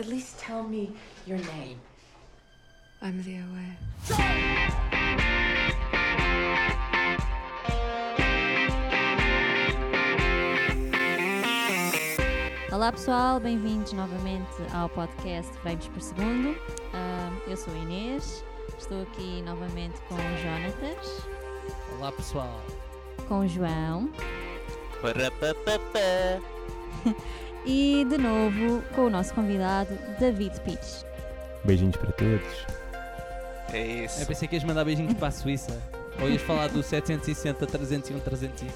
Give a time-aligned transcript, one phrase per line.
[0.00, 0.90] at least tell me
[1.26, 1.78] your name.
[3.02, 4.80] I'm the away.
[12.72, 16.56] Olá pessoal, bem-vindos novamente ao podcast Frames por Segundo.
[16.94, 18.42] Ah, eu sou a Inês,
[18.78, 21.26] estou aqui novamente com o Jonatas,
[21.98, 22.58] Olá pessoal.
[23.28, 24.10] com o João
[25.02, 26.40] Parapapapá.
[27.66, 31.04] e de novo com o nosso convidado David Pitch.
[31.64, 32.66] Beijinhos para todos.
[33.72, 34.20] É isso.
[34.22, 35.80] Eu pensei que ias mandar beijinhos para a Suíça.
[36.20, 38.66] Ou ias falar do 760, 301, 301.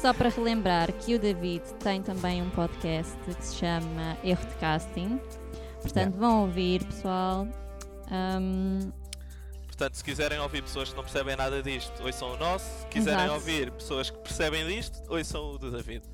[0.00, 4.54] Só para relembrar que o David tem também um podcast que se chama Erro de
[4.56, 5.20] Casting.
[5.80, 7.46] Portanto, vão ouvir, pessoal.
[8.10, 8.90] Ahm,
[9.82, 12.64] Portanto, se quiserem ouvir pessoas que não percebem nada disto, ouçam o nosso.
[12.82, 13.34] Se quiserem Exato.
[13.34, 16.04] ouvir pessoas que percebem disto, ouçam o do David.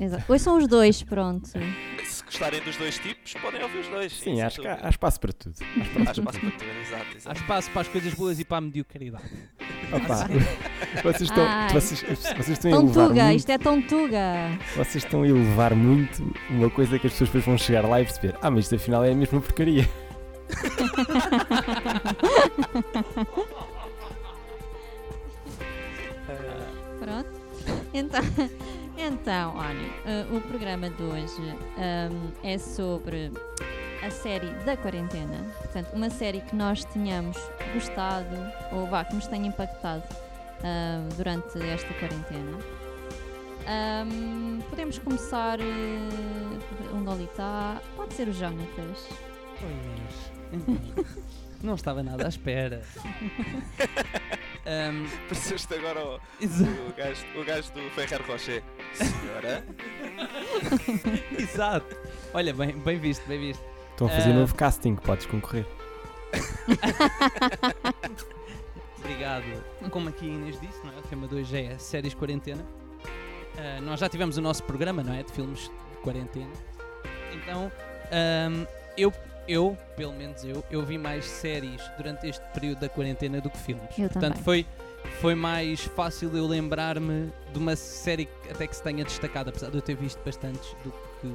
[0.00, 0.32] exato.
[0.32, 1.46] Hoje são os dois, pronto.
[1.46, 4.14] Se gostarem dos dois tipos, podem ouvir os dois.
[4.18, 5.54] Sim, acho que há, há espaço para tudo.
[5.60, 6.50] Há Há espaço para espaço tudo.
[6.52, 6.80] para tudo.
[6.80, 7.40] Exato, Há exato.
[7.42, 9.24] espaço para as coisas boas e para a mediocridade.
[9.92, 10.26] Opa,
[11.04, 11.68] vocês estão, Ai.
[11.74, 14.58] vocês, vocês estão a elevar tuga, muito, isto é tão tuga.
[14.74, 18.04] vocês estão a elevar muito uma coisa que as pessoas depois vão chegar lá e
[18.04, 19.86] perceber ah, mas isto afinal é a mesma porcaria.
[26.98, 27.30] Pronto.
[27.94, 28.20] Então,
[28.96, 33.30] então olha, eh, o programa de hoje ahm, é sobre
[34.02, 35.44] a série da quarentena.
[35.58, 37.36] Portanto, uma série que nós tenhamos
[37.74, 38.36] gostado,
[38.72, 40.04] ou vá, que nos tenha impactado
[40.64, 42.58] ahm, durante esta quarentena.
[43.66, 45.64] Ahm, podemos começar eh,
[46.92, 47.80] um Lolita.
[47.96, 49.08] Pode ser o Jonatas.
[49.62, 50.32] Oi, Inês.
[50.52, 51.04] Então,
[51.62, 52.82] não estava nada à espera.
[54.64, 58.62] Ahm, Pareceste agora o, o, gajo, o gajo do Ferrer Rocher.
[58.94, 59.64] Senhora?
[61.38, 61.96] exato.
[62.32, 63.62] Olha, bem, bem visto, bem visto.
[63.90, 64.34] Estão a fazer Ah.
[64.34, 65.66] novo casting, podes concorrer.
[68.98, 69.44] Obrigado.
[69.90, 70.98] Como aqui a Inês disse, não é?
[70.98, 72.64] o tema de hoje é séries quarentena.
[73.58, 75.22] Ah, nós já tivemos o nosso programa, não é?
[75.22, 76.52] De filmes de quarentena.
[77.34, 77.70] Então,
[78.12, 78.64] ahm,
[78.96, 79.12] eu,
[79.48, 83.58] eu, pelo menos eu, eu vi mais séries durante este período da quarentena do que
[83.58, 83.84] filmes.
[83.98, 84.42] Eu Portanto, também.
[84.42, 84.66] foi,
[85.20, 89.70] foi mais fácil eu lembrar-me de uma série que até que se tenha destacado, apesar
[89.70, 91.26] de eu ter visto bastantes do que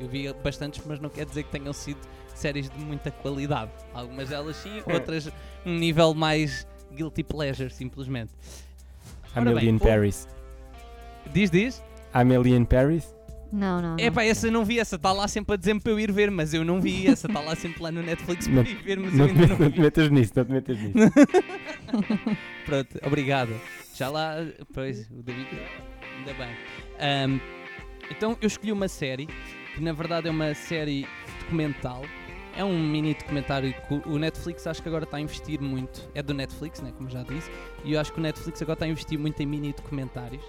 [0.00, 1.98] eu vi bastantes, mas não quer dizer que tenham sido
[2.34, 3.70] séries de muita qualidade.
[3.94, 4.92] Algumas delas sim, É.
[4.94, 5.28] outras
[5.64, 8.32] um nível mais guilty pleasure, simplesmente.
[9.34, 10.28] Ora bem, Amelie in Paris.
[11.32, 11.82] Diz, diz.
[12.14, 13.14] Amelie in Paris?
[13.52, 13.96] Não, não.
[13.96, 14.04] não.
[14.04, 16.30] Epá, essa eu não vi, essa está lá sempre a dizer-me para eu ir ver,
[16.30, 19.14] mas eu não vi, essa está lá sempre lá no Netflix para ir ver, mas
[19.14, 20.94] Não eu ainda não não te metas nisso, não te metas nisso.
[22.66, 23.50] Pronto, obrigado.
[23.94, 24.34] Já lá,
[24.74, 25.46] pois, o David,
[26.18, 26.56] ainda bem.
[27.00, 27.40] Ahm,
[28.10, 29.26] então eu escolhi uma série,
[29.74, 31.06] que na verdade é uma série
[31.40, 32.02] documental.
[32.56, 36.08] É um mini documentário que o- Netflix acho que agora está a investir muito.
[36.14, 37.50] É do Netflix, né, como já disse.
[37.84, 40.42] E eu acho que o Netflix agora está a investir muito em mini documentários.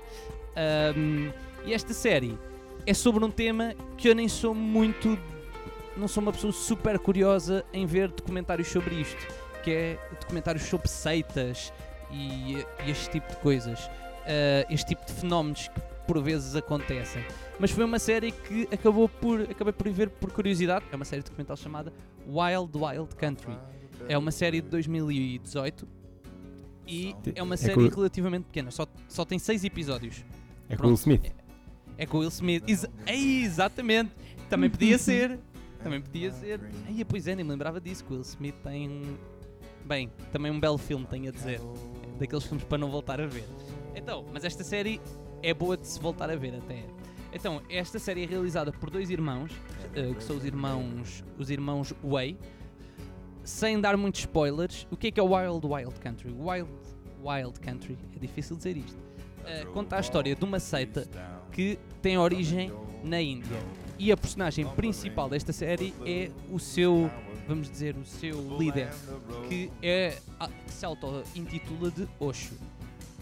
[0.56, 1.32] Ahm,
[1.66, 2.38] e esta série
[2.88, 5.20] é sobre um tema que eu nem sou muito.
[5.98, 9.28] Não sou uma pessoa super curiosa em ver documentários sobre isto.
[9.64, 11.74] Que é documentários sobre seitas
[12.10, 12.54] e,
[12.86, 13.90] e este tipo de coisas.
[14.26, 17.24] Ah, este tipo de fenómenos que por vezes acontecem.
[17.60, 20.86] Mas foi uma série que acabou por, acabei por ir ver por curiosidade.
[20.90, 21.92] É uma série documental chamada
[22.26, 23.58] Wild Wild Country.
[24.08, 25.86] É uma série de 2018
[26.88, 28.72] e é uma É série relativamente pequena.
[28.72, 30.24] Só, só tem seis episódios.
[30.70, 31.37] É com o Will Smith.
[31.98, 32.64] É com o Will Smith.
[32.68, 34.12] Exa- Ei, exatamente.
[34.50, 35.40] Também podia ser.
[35.84, 36.60] Também podia ser.
[36.88, 38.04] Ai, pois é, nem me lembrava disso.
[38.04, 38.90] que O Will Smith tem.
[38.90, 39.18] um-
[39.86, 41.62] Bem, também um belo filme, tenho a dizer.
[42.20, 43.46] Daqueles filmes para não voltar a ver.
[43.96, 45.00] Então, mas esta série
[45.42, 46.84] é boa de se voltar a ver até.
[47.32, 49.52] Então, esta série é realizada por dois irmãos,
[49.96, 52.38] eh, que são os irmãos, os irmãos Way.
[53.44, 56.32] Sem dar muitos spoilers, o que é que é o Wild Wild Country?
[56.38, 56.70] Wild
[57.24, 58.98] Wild Country, é difícil dizer isto.
[59.48, 61.08] Eh, conta a história de uma seita
[61.54, 62.72] que tem origem
[63.02, 63.58] na Índia.
[63.98, 67.10] E a personagem principal desta série é o seu,
[67.48, 68.90] vamos dizer, o seu líder,
[69.48, 70.18] que é
[70.66, 72.56] que se auto-intitula de Osho.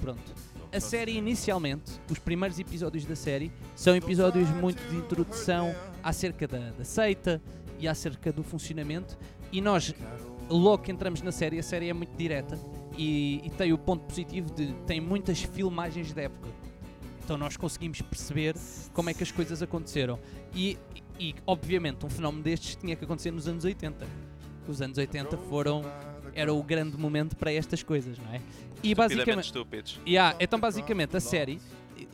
[0.01, 0.33] Pronto.
[0.74, 5.74] A série inicialmente, os primeiros episódios da série, são episódios muito de introdução
[6.04, 7.42] acerca da, da seita
[7.80, 9.16] e acerca do funcionamento.
[9.51, 9.94] E nós,
[10.50, 12.60] logo que entramos na série, a série é muito direta
[12.97, 16.50] e, e tem o ponto positivo de tem muitas filmagens da época.
[17.24, 18.56] Então nós conseguimos perceber
[18.94, 20.19] como é que as coisas aconteceram.
[20.53, 20.77] E,
[21.19, 24.07] e, obviamente um fenómeno destes tinha que acontecer nos anos 80.
[24.68, 25.83] Os anos 80 foram
[26.33, 28.42] era o grande momento para estas coisas, não é?
[28.83, 30.00] E basicamente estúpidos.
[30.06, 31.59] Yeah, então basicamente a série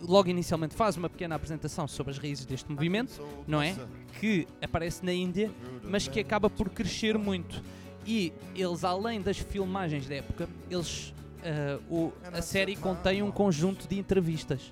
[0.01, 3.75] logo inicialmente faz uma pequena apresentação sobre as raízes deste movimento, não é?
[4.19, 5.51] Que aparece na Índia,
[5.83, 7.61] mas que acaba por crescer muito.
[8.05, 11.13] E eles, além das filmagens da época, eles,
[11.43, 14.71] ah, o- a série contém um conjunto de entrevistas.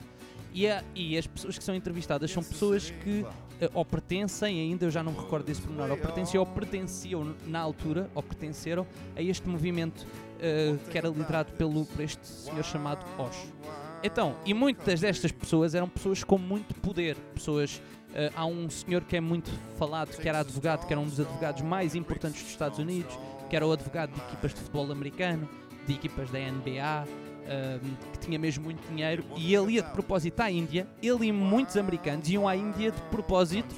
[0.53, 3.25] E, a- e as pessoas que são entrevistadas são pessoas que
[3.61, 7.35] ah, ou pertencem ainda, eu já não me recordo desse pormenor, ou pertenciam ou pertenciam
[7.45, 10.07] na altura, ou pertenceram a este movimento
[10.39, 13.53] ah, que era liderado pelo, por este senhor chamado Osho.
[14.01, 19.03] Então, e muitas destas pessoas eram pessoas com muito poder, pessoas Uh, há um senhor
[19.03, 22.51] que é muito falado, que era advogado, que era um dos advogados mais importantes dos
[22.51, 23.17] Estados Unidos,
[23.49, 25.47] que era o advogado de equipas de futebol americano,
[25.85, 27.07] de equipas da NBA,
[27.49, 30.87] um, que tinha mesmo muito dinheiro, e ele ia de propósito à Índia.
[31.01, 33.75] Ele e muitos americanos iam à Índia de propósito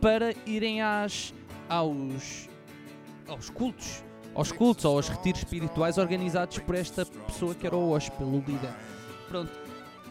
[0.00, 1.34] para irem às,
[1.68, 2.48] aos,
[3.28, 4.02] aos cultos,
[4.34, 8.38] aos cultos ou aos retiros espirituais organizados por esta pessoa que era o Osho, pelo
[8.38, 8.70] líder.
[9.28, 9.65] Pronto,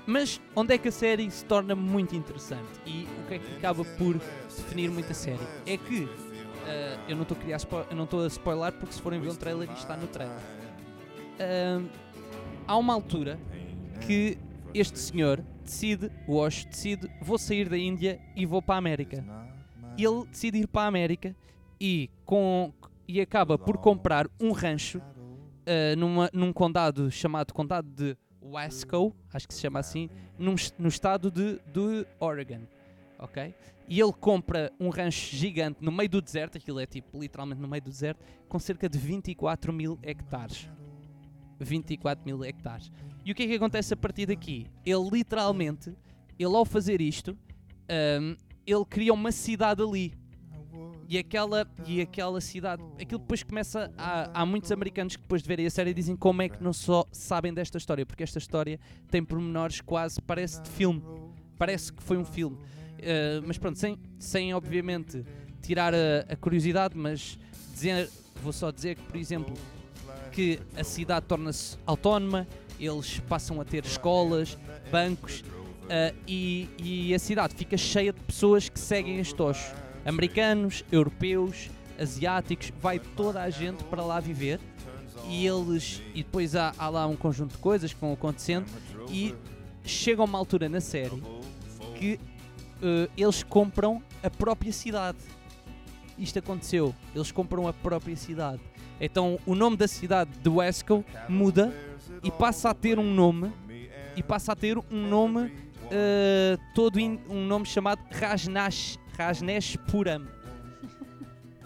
[0.06, 3.56] mas onde é que a série se torna muito interessante e o que é que
[3.58, 5.40] acaba por definir muito a série?
[5.66, 6.08] É que
[6.66, 7.60] ah, eu não estou a criar
[7.90, 10.38] eu não estou a spoiler porque se forem ver um trailer isto está no trailer.
[11.40, 11.82] Ah,
[12.68, 13.40] há uma altura
[14.06, 14.38] que
[14.74, 19.24] este senhor decide, o Osho decide, vou sair da Índia e vou para a América.
[19.98, 21.36] Ele decide ir para a América
[21.80, 22.74] e, com,
[23.08, 25.02] e acaba por comprar um rancho
[25.66, 28.18] ah, numa, num condado chamado Condado de
[28.52, 32.62] Wasco, acho que se chama assim, num es- no estado de, de Oregon.
[33.20, 33.54] Ok?
[33.88, 37.68] E ele compra um rancho gigante no meio do deserto, aquilo é tipo literalmente no
[37.68, 40.70] meio do deserto, com cerca de 24 mil hectares.
[41.60, 42.92] 24 mil hectares.
[43.24, 44.68] E o que é que acontece a partir daqui?
[44.86, 45.94] Ele literalmente,
[46.38, 47.38] ele ao fazer isto,
[47.90, 48.36] ahm,
[48.68, 50.14] ele cria uma cidade ali.
[51.08, 53.92] E aquela, e aquela cidade, aquilo depois começa.
[53.98, 56.74] Há, há muitos americanos que depois de verem a série dizem como é que não
[56.74, 58.80] só sabem desta história, porque esta história
[59.12, 61.04] tem pormenores quase, parece de filme.
[61.58, 62.56] Parece que foi um filme.
[62.58, 65.24] Uh, mas pronto, sem, sem obviamente
[65.62, 67.38] tirar a, a curiosidade, mas
[67.72, 68.10] dizer,
[68.42, 69.54] vou só dizer que, por exemplo,
[70.32, 72.48] que a cidade torna-se autónoma,
[72.80, 74.58] eles passam a ter escolas,
[74.92, 79.85] bancos uh, e, e a cidade fica cheia de pessoas que seguem este Osho.
[80.06, 81.70] Americanos, europeus,
[82.00, 84.60] asiáticos, vai toda a gente para lá viver
[85.28, 88.66] e eles e depois há, há lá um conjunto de coisas que vão acontecendo
[89.10, 89.34] e
[89.84, 91.22] chega uma altura na série
[91.98, 92.20] que
[92.82, 95.18] uh, eles compram a própria cidade.
[96.18, 98.62] Isto aconteceu, eles compram a própria cidade.
[99.02, 101.74] Então o nome da cidade de Wesco muda
[102.24, 103.52] e passa a ter um nome
[104.16, 110.28] e passa a ter um nome uh, todo in- um nome chamado Rajnash Rajneshpuram.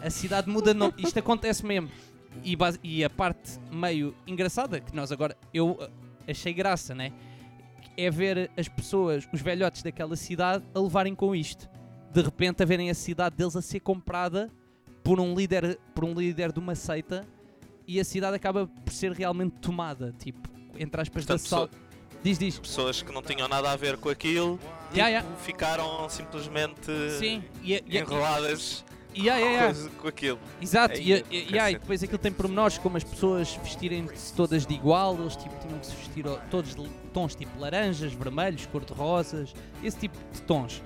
[0.02, 0.94] A cidade muda de nome.
[0.98, 1.90] Isto acontece mesmo.
[2.44, 5.90] E, base- e a parte meio engraçada que nós agora eu uh,
[6.28, 7.12] achei graça, né?
[7.98, 11.70] É ver as pessoas, os velhotes daquela cidade, a levarem com isto.
[12.14, 14.50] De repente a verem a cidade deles a ser comprada
[15.04, 17.26] por um líder, por um líder de uma seita
[17.86, 20.48] e a cidade acaba por ser realmente tomada, tipo,
[20.78, 21.70] entre aspas, da Portanto, sal.
[22.24, 22.60] Diz, diz.
[22.60, 24.60] Pessoas que não tinham nada a ver com aquilo
[24.94, 25.24] Ya, ya.
[25.44, 28.84] ficaram simplesmente Sim, e, e, enroladas
[29.16, 29.66] ya, ya.
[29.66, 30.40] coisa- com aquilo.
[30.62, 34.74] Exato, Aí, e, e, e, depois aquilo tem pormenores como as pessoas vestirem-se todas de
[34.74, 39.54] igual, eles tipo, tinham que se vestir todos de tons tipo laranjas, vermelhos, cor-de-rosas,
[39.84, 40.82] esse tipo de tons.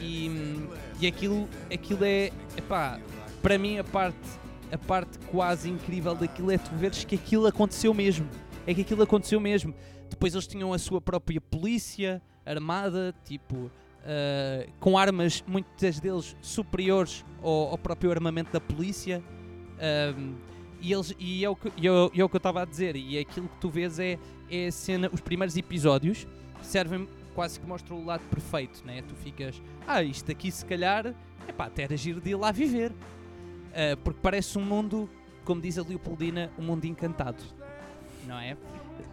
[0.00, 0.66] E,
[1.00, 2.98] e aquilo, aquilo é, epá,
[3.42, 4.16] para mim a parte,
[4.72, 8.28] a parte quase incrível daquilo é tu veres que aquilo aconteceu mesmo.
[8.66, 9.74] É que aquilo aconteceu mesmo.
[10.08, 13.70] Depois eles tinham a sua própria polícia armada, tipo,
[14.04, 19.22] ah, com armas, muitas deles superiores ao, ao próprio armamento da polícia.
[19.78, 20.34] Ahm,
[20.80, 22.64] e, eles, e, é o que, e é e é o que eu estava a
[22.64, 24.16] dizer, e aquilo que tu vês é,
[24.48, 26.26] é a cena, os primeiros episódios
[26.62, 29.02] servem quase que mostram o lado perfeito, né?
[29.02, 31.14] Tu ficas, ah, isto aqui se calhar,
[31.48, 32.92] epá, até era giro de ir lá viver.
[33.74, 35.10] Ah, porque parece um mundo,
[35.44, 37.42] como diz a Leopoldina, um mundo encantado,
[38.26, 38.56] não é?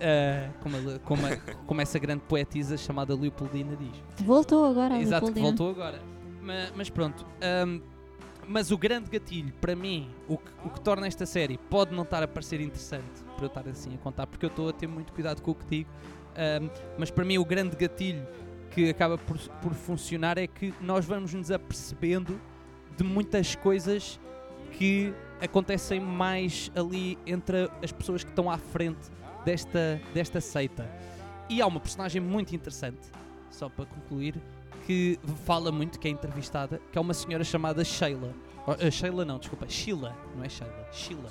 [0.01, 4.25] Ah, como, a- como, a- como essa grande poetisa chamada Leopoldina diz.
[4.25, 5.47] Voltou agora Exato, Leopoldina.
[5.47, 6.01] voltou agora.
[6.41, 7.25] Ma- Mas, pronto.
[7.41, 7.79] ahm,
[8.47, 12.03] mas o grande gatilho, para mim, o que, o que torna esta série, pode não
[12.03, 14.85] estar a parecer interessante para eu estar assim a contar, porque eu estou a ter
[14.87, 15.89] muito cuidado com o que digo,
[16.35, 18.25] ahm, mas para mim o grande gatilho
[18.69, 22.39] que acaba por, por funcionar é que nós vamos nos apercebendo
[22.95, 24.19] de muitas coisas
[24.73, 29.09] que acontecem mais ali entre as pessoas que estão à frente
[29.45, 30.89] desta, desta seita.
[31.47, 33.07] E há uma personagem muito interessante,
[33.51, 34.35] só para concluir,
[34.85, 38.33] que fala muito, que é entrevistada, que é uma senhora chamada Sheila.
[38.79, 41.29] Eh, Sheila não, desculpa, Sheila, não é Sheila, Sheila.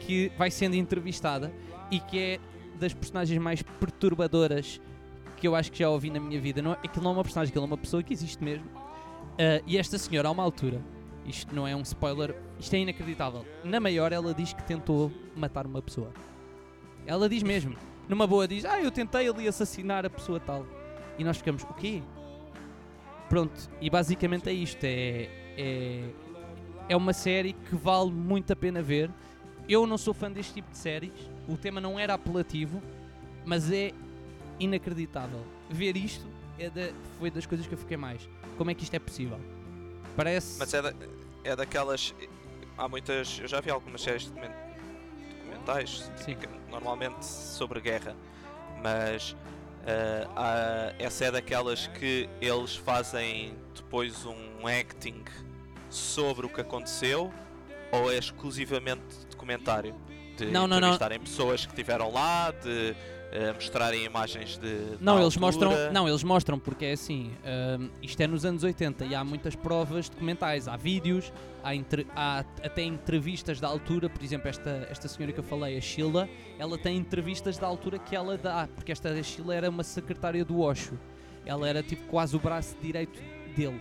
[0.00, 1.52] Que vai sendo entrevistada
[1.90, 2.40] e que é
[2.78, 4.80] das personagens mais perturbadoras
[5.36, 6.62] que eu acho que já ouvi na minha vida.
[6.62, 8.66] Não, aquilo não é uma personagem, aquilo é uma pessoa que existe mesmo.
[9.38, 10.80] Ah, e esta senhora, a uma altura,
[11.26, 13.44] isto não é um spoiler, isto é inacreditável.
[13.64, 16.12] Na maior, ela diz que tentou matar uma pessoa.
[17.06, 17.76] Ela diz mesmo,
[18.08, 20.66] numa boa, diz: Ah, eu tentei ali assassinar a pessoa tal.
[21.18, 22.02] E nós ficamos: O quê?
[23.28, 26.08] Pronto, e basicamente é isto: é, é,
[26.88, 29.10] é uma série que vale muito a pena ver.
[29.68, 31.12] Eu não sou fã deste tipo de séries,
[31.48, 32.82] o tema não era apelativo,
[33.44, 33.92] mas é
[34.58, 35.44] inacreditável.
[35.70, 36.26] Ver isto
[36.58, 38.28] é foi das coisas que eu fiquei mais.
[38.58, 39.40] Como é que isto é possível?
[40.16, 40.58] Parece.
[40.58, 40.94] Mas é, da-
[41.44, 42.14] é daquelas.
[42.76, 43.38] Há muitas.
[43.40, 44.32] Eu já vi algumas séries de
[45.66, 46.36] documentais, Sim.
[46.70, 48.16] normalmente sobre guerra,
[48.82, 49.36] mas
[49.86, 55.24] ah, há- essa é daquelas que eles fazem depois um acting
[55.88, 57.32] sobre o que aconteceu
[57.92, 59.94] ou é exclusivamente documentário?
[60.36, 60.96] De Não, não, não.
[61.20, 62.94] pessoas que estiveram lá, de
[63.32, 64.96] ah, mostrarem imagens de.
[65.00, 67.32] Não, eles mostram, não, eles mostram porque é assim,
[67.78, 71.32] hum, isto é nos anos 80 e há muitas provas documentais, há vídeos,
[71.64, 75.78] há, entre- há até entrevistas da altura, por exemplo, esta, esta senhora que eu falei,
[75.78, 79.82] a Sheila, ela tem entrevistas da altura que ela dá, porque esta Sheila era uma
[79.82, 80.98] secretária do Osho,
[81.46, 83.18] ela era tipo quase o braço direito
[83.56, 83.80] dele.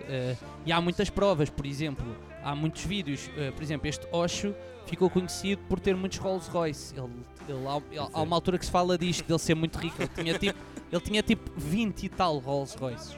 [0.00, 2.06] Uh, e há muitas provas, por exemplo,
[2.42, 4.54] há muitos vídeos, uh, por exemplo, este Osho
[4.86, 6.94] ficou conhecido por ter muitos Rolls Royce.
[6.96, 7.08] Ele,
[7.48, 9.96] ele, há, ele- há uma altura que se fala disto, dele ser muito rico.
[10.00, 10.58] Ele tinha tipo,
[10.92, 13.16] ele tinha tipo 20 e tal Rolls Royces.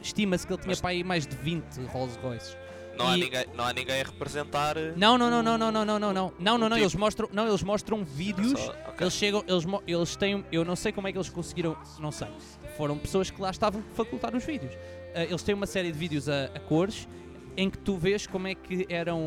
[0.00, 2.56] Estima-se que ele tinha Mas- para aí mais de 20 Rolls Royces.
[2.96, 4.76] Não, há e- ninguém, não há ninguém a representar.
[4.76, 6.94] eh, Não, não, não, não, não, não, não, não, não, não, não, não, tipo- eles
[6.94, 8.58] mostram, não, eles mostram vídeos.
[8.58, 8.94] só- ok.
[9.00, 12.28] Eles chegam, eles, eles têm, eu não sei como é que eles conseguiram, não sei.
[12.76, 14.72] Foram pessoas que lá estavam a facultar os vídeos.
[15.14, 17.06] Ah, eles têm uma série de vídeos a, a cores
[17.56, 19.20] em que tu vês como é que eram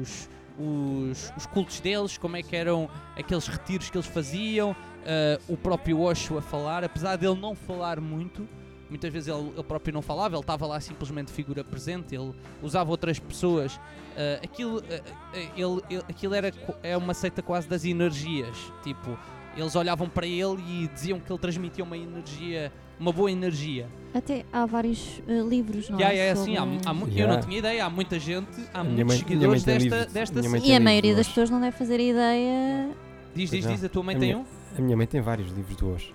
[0.00, 4.74] os, os, os cultos deles, como é que eram aqueles retiros que eles faziam,
[5.06, 8.46] ah, o próprio Osho a falar, apesar dele não falar muito.
[8.88, 12.90] Muitas vezes ele, ele próprio não falava, ele estava lá simplesmente figura presente, ele usava
[12.90, 13.78] outras pessoas.
[14.16, 18.56] Ah, aquilo, ah, ele, ele- aquilo era é uma seita quase das energias.
[18.82, 19.16] Tipo,
[19.56, 23.88] eles olhavam para ele e diziam que ele transmitia uma energia, uma boa energia.
[24.12, 26.18] Até há vários eh, livros, não Yeah, é?
[26.20, 27.34] yeah, assim, há, sobre- há mu- Eu Yeah.
[27.34, 30.58] não tinha ideia, há muita gente, há A minha muitos mãe- seguidores desta, livros- desta
[30.66, 32.90] E a maioria das pessoas não deve fazer ideia.
[33.34, 34.44] Diz, diz, diz, a tua mãe A tem minha- um?
[34.76, 36.12] A minha mãe tem vários livros do Osho.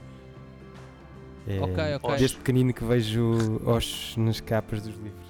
[1.47, 2.17] É, Ok, ok.
[2.17, 5.25] Desde pequenino que vejo Osho nas capas dos livros.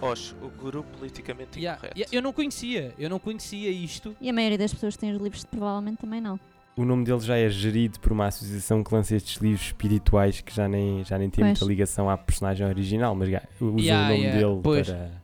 [0.00, 1.98] Osh, o guru politicamente Yeah, incorreto.
[1.98, 4.14] yeah, eu não conhecia, eu não conhecia isto.
[4.20, 6.38] E a maioria das pessoas que têm os livros provavelmente também não.
[6.76, 10.54] O nome dele já é gerido por uma associação que lança estes livros espirituais que
[10.54, 11.58] já nem, já nem tem Pois.
[11.58, 13.28] muita ligação à personagem original, mas
[13.60, 14.86] usa Yeah, o nome yeah, dele pois.
[14.86, 15.22] para,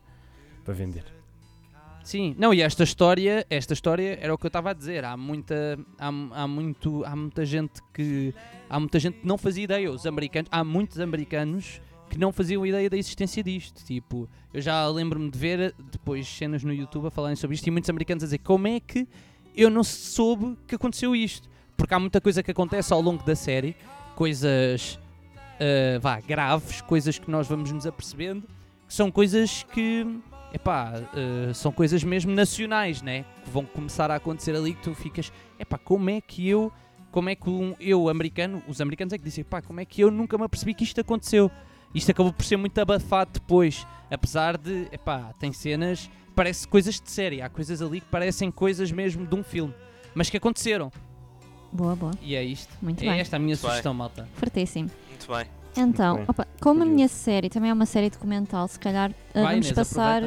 [0.65, 1.05] para vender.
[2.03, 5.05] Sim, não, e esta história, esta história era o que eu estava a dizer.
[5.05, 8.35] Há muita, há, há muito, há muita gente que,
[8.69, 9.91] há muita gente que não fazia ideia.
[9.91, 13.85] Os americanos, há muitos americanos que não faziam ideia da existência disto.
[13.85, 17.71] Tipo, eu já lembro-me de ver depois cenas no YouTube a falarem sobre isto e
[17.71, 19.07] muitos americanos a dizer como é que
[19.57, 21.49] eu não soube que aconteceu isto.
[21.77, 23.75] Porque há muita coisa que acontece ao longo da série,
[24.15, 24.99] coisas
[25.63, 28.43] ah, vá, graves, coisas que nós vamos nos apercebendo,
[28.87, 30.07] que são coisas que
[30.53, 33.25] epá, ah, são coisas mesmo nacionais, né?
[33.45, 36.73] Que vão começar a acontecer ali que tu ficas, epá, como é que eu,
[37.13, 40.01] como é que um, eu, americano, os americanos é que dizem, pá, como é que
[40.01, 41.51] eu nunca me apercebi que isto aconteceu?
[41.95, 47.11] Isto acabou por ser muito abafado depois, apesar de, epá, tem cenas, parece coisas de
[47.11, 49.75] série, há coisas ali que parecem coisas mesmo de um filme,
[50.15, 50.91] mas que aconteceram.
[51.73, 52.13] Boa, boa.
[52.21, 52.73] E é isto.
[52.83, 53.21] Muito é bem.
[53.21, 53.71] esta a minha Muito bem.
[53.71, 54.29] sugestão, malta.
[54.35, 54.91] Fortíssimo.
[55.09, 55.47] Muito bem.
[55.77, 56.25] Então, bem.
[56.29, 59.67] opa, como a minha série também é uma série documental, se calhar eh, Vai, vamos
[59.69, 60.23] Inês, passar.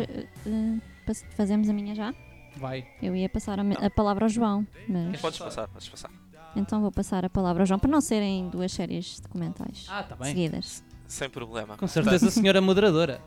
[1.05, 2.13] pass- fazemos a minha já?
[2.57, 2.87] Vai.
[3.01, 5.19] Eu ia passar a, a palavra ao João, mas.
[5.21, 6.09] Podes passar, podes passar.
[6.55, 10.15] Então vou passar a palavra ao João para não serem duas séries documentais Ah, tá
[10.15, 10.29] bem.
[10.29, 10.83] seguidas.
[11.07, 11.77] Sem problema.
[11.77, 13.21] Com certeza, senhora moderadora.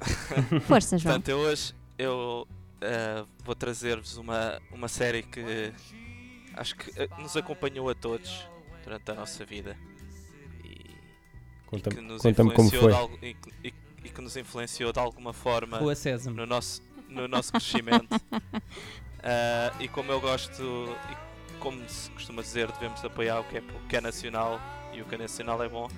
[0.66, 1.14] Força, João.
[1.14, 2.46] Portanto, eu hoje eu
[2.80, 5.72] eh, vou trazer-vos uma, uma série que
[6.54, 8.46] acho que eh, nos acompanhou a todos
[8.84, 9.76] durante a nossa vida
[10.64, 10.96] e, e
[11.66, 12.92] Conta-me que nos conta-me como influenciou foi.
[12.92, 13.74] de algu- e, que- e-
[14.04, 15.78] e que nos influenciou de alguma forma
[16.36, 18.08] no nosso, no nosso crescimento.
[19.22, 23.60] Ah, e como eu gosto, e como se costuma dizer, devemos apoiar o que, é,
[23.60, 24.60] o que é nacional
[24.92, 25.88] e o que é nacional é bom.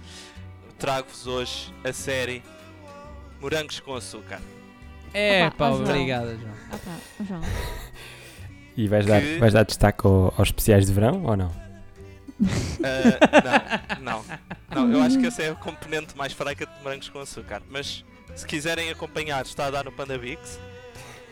[0.79, 2.43] Trago-vos hoje a série
[3.41, 4.41] Morangos com Açúcar.
[5.13, 5.85] É, Opa, pá, ó, João.
[5.91, 6.55] obrigada, João.
[6.73, 7.41] Ah, pá, João.
[8.77, 11.53] E vais dar, Que- vais dar destaque ao- aos especiais de verão ou não?
[12.83, 14.25] Ah, não,
[14.73, 14.93] não, não.
[14.93, 17.63] Eu acho que essa é a componente mais fraca de Morangos com Açúcar.
[17.71, 18.05] Mas
[18.35, 20.59] se quiserem acompanhar, está a dar no Panda Bix.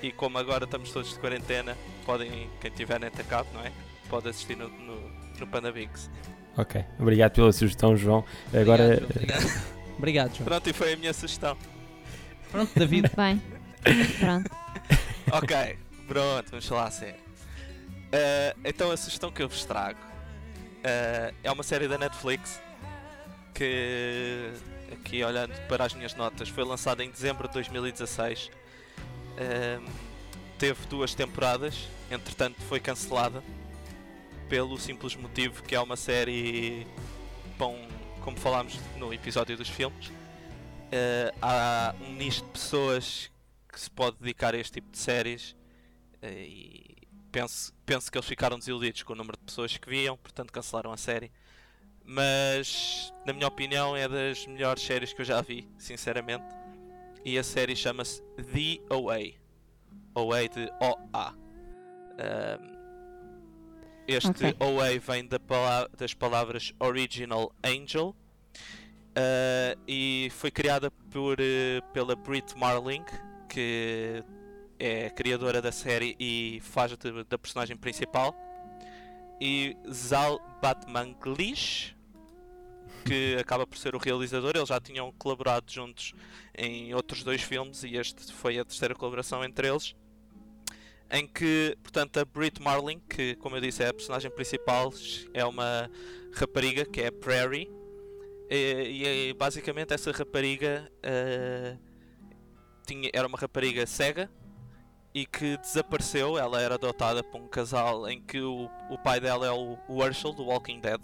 [0.01, 3.73] E como agora estamos todos de quarentena, podem, quem tiver net a cabo, não é?
[4.09, 6.09] Pode assistir no, no, no Panda Bix.
[6.57, 8.25] Ok, obrigado pela sugestão, João.
[8.53, 9.73] Agora, Obrigado, obrigado.
[9.97, 10.45] Obrigado, João.
[10.45, 11.57] Pronto, e foi a minha sugestão.
[12.51, 13.03] Pronto, David.
[13.03, 13.43] Muito bem.
[14.19, 14.51] Pronto.
[15.33, 15.79] Ok,
[16.09, 17.21] pronto, vamos falar a sério.
[18.11, 19.99] Eh, então a sugestão que eu vos trago
[20.85, 22.61] eh, é uma série da Netflix
[23.55, 24.51] que,
[24.93, 28.51] aqui olhando para as minhas notas, foi lançada em dezembro de 2016.
[29.39, 29.81] Eh,
[30.59, 33.43] teve duas temporadas, entretanto foi cancelada
[34.53, 36.87] pelo simples motivo que é uma série,
[37.57, 37.75] bom,
[38.21, 40.13] como falámos no episódio dos filmes,
[40.91, 43.31] eh, há um nicho de pessoas
[43.67, 45.57] que se pode dedicar a este tipo de séries
[46.21, 46.97] eh, e
[47.33, 50.93] penso, penso que eles ficaram desiludidos com o número de pessoas que viam, portanto cancelaram
[50.93, 51.33] a série.
[52.05, 56.45] Mas, na minha opinião, é das melhores séries que eu já vi, sinceramente.
[57.25, 59.33] E a série chama-se The OA.
[60.15, 61.35] OA de OA.
[62.19, 62.72] Ahm,
[64.07, 64.57] este Ok.
[64.61, 68.15] OA vem da pala- das palavras Original Angel
[69.15, 73.05] Uh, e foi criada por, uh, pela Brit Marling,
[73.47, 74.25] que
[74.79, 78.35] é a criadora da série e faz de- da personagem principal,
[79.39, 81.95] e Zal Batmanglish,
[83.05, 84.53] que acaba por ser o realizador.
[84.57, 86.15] Eles já tinham colaborado juntos
[86.57, 89.95] em outros dois filmes e este foi a terceira colaboração entre eles.
[91.13, 94.91] Em que, portanto, a Brit Marling, que como eu disse é a personagem principal,
[95.35, 95.91] é uma
[96.35, 97.71] rapariga que é a Prairie,
[98.55, 101.75] e, e, basicamente essa rapariga eh,
[102.87, 104.31] tinha, era uma rapariga cega
[105.15, 106.37] e que desapareceu.
[106.37, 110.05] Ela era adotada por um casal em que o, o pai dela é o, o
[110.05, 111.01] Herschel do Walking Dead.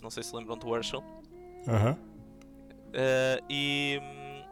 [0.00, 1.02] Não sei se lembram do Herschel.
[1.66, 1.98] Aham.
[2.92, 4.44] Eh, e hum,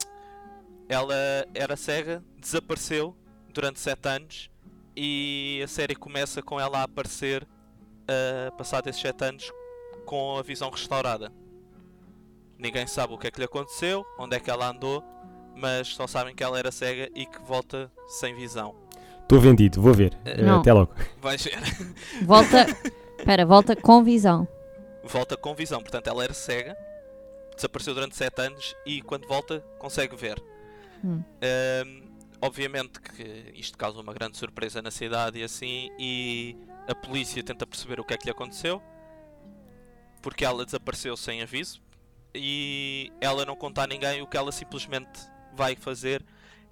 [0.89, 1.15] ela
[1.55, 3.17] era cega, desapareceu
[3.53, 4.50] durante 7 anos
[5.03, 9.51] e a série começa com ela a aparecer uh, passado esses 7 anos
[10.05, 11.33] com a visão restaurada.
[12.59, 15.03] Ninguém sabe o que é que lhe aconteceu, onde é que ela andou,
[15.57, 18.75] mas só sabem que ela era cega e que volta sem visão.
[19.23, 20.19] Estou vendido, vou ver.
[20.45, 20.61] Não.
[20.61, 20.93] até logo.
[21.23, 21.59] Vais ver.
[22.27, 22.67] Volta.
[23.19, 24.47] Espera, volta com visão.
[25.05, 26.77] volta com visão, portanto ela era cega,
[27.55, 30.43] desapareceu durante 7 anos e quando volta consegue ver.
[31.03, 31.23] Hum.
[32.41, 36.57] Obviamente que isto causa uma grande surpresa na cidade e assim, e
[36.89, 38.83] a polícia tenta perceber o que é que lhe aconteceu,
[40.23, 41.81] porque ela desapareceu sem aviso
[42.35, 44.23] e ela não conta a ninguém.
[44.23, 45.21] O que ela simplesmente
[45.55, 46.25] vai fazer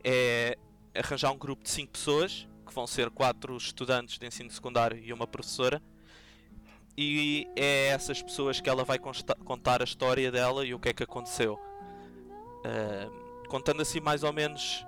[0.02, 0.56] é
[0.94, 5.12] arranjar um grupo de 5 pessoas, que vão ser 4 estudantes de ensino secundário e
[5.12, 5.82] uma professora.
[6.96, 10.92] E é essas pessoas que ela vai contar a história dela e o que é
[10.92, 11.58] que aconteceu.
[12.64, 14.84] Ahm, contando assim mais ou menos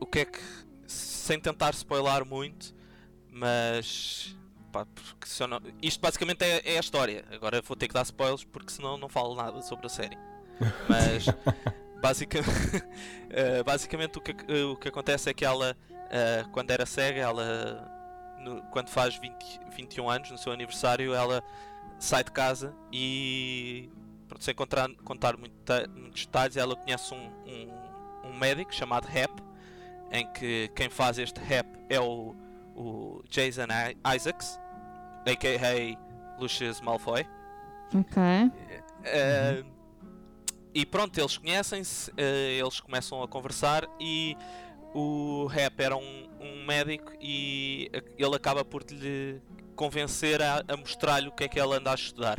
[0.00, 0.40] o que é que
[0.86, 2.74] sem tentar spoiler muito
[3.30, 4.36] mas
[4.72, 7.24] pá, porque não- isto basicamente é, é a história.
[7.30, 10.16] Agora vou ter que dar spoilers porque senão não falo nada sobre a série.
[10.88, 11.26] Mas
[13.30, 15.76] eh, basicamente o que, ac- o que acontece é que ela
[16.10, 17.88] eh, quando era cega ela
[18.40, 19.34] no- quando faz 20,
[19.76, 21.42] 21 anos no seu aniversário ela
[21.98, 23.88] sai de casa e
[24.28, 29.30] pronto, sem contar, contar muita- muitos detalhes ela conhece um, um, um médico chamado Hep
[30.10, 32.34] em que quem faz este rap é o,
[32.74, 33.66] o Jason
[34.14, 34.58] Isaacs,
[35.26, 36.40] a.k.a.
[36.40, 37.26] Lucius Malfoy.
[37.94, 38.22] Ok.
[39.04, 39.64] Eh,
[40.74, 44.36] e pronto, eles conhecem-se, eh, eles começam a conversar e
[44.94, 49.40] o rap era um, um médico e ele acaba por lhe
[49.74, 52.38] convencer a, a mostrar-lhe o que é que ele anda a estudar.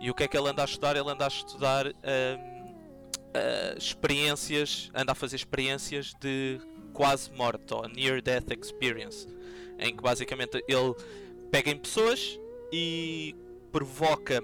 [0.00, 0.96] E o que é que ele anda a estudar?
[0.96, 1.86] Ele anda a estudar
[3.34, 6.60] ah, experiências, anda a fazer experiências de
[6.98, 9.28] quase morte ou near death experience,
[9.78, 10.94] em que basicamente ele
[11.48, 12.38] pega em pessoas
[12.72, 13.36] e
[13.70, 14.42] provoca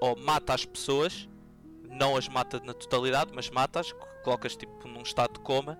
[0.00, 1.28] ou mata as pessoas,
[1.90, 3.92] não as mata na totalidade, mas mata-as,
[4.24, 5.78] colocas tipo num estado de coma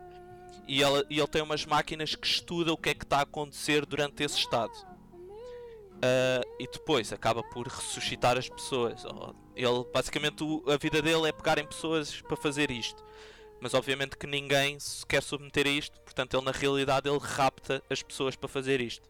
[0.68, 3.22] e ele, e ele tem umas máquinas que estudam o que é que está a
[3.22, 4.72] acontecer durante esse estado.
[6.02, 9.02] Ah, e depois acaba por ressuscitar as pessoas.
[9.56, 13.02] Ele basicamente o- a vida dele é pegar em pessoas para fazer isto.
[13.61, 17.83] Mas obviamente que ninguém se quer submeter a isto, portanto ele na realidade ele rapta
[17.90, 19.09] as pessoas para fazer isto.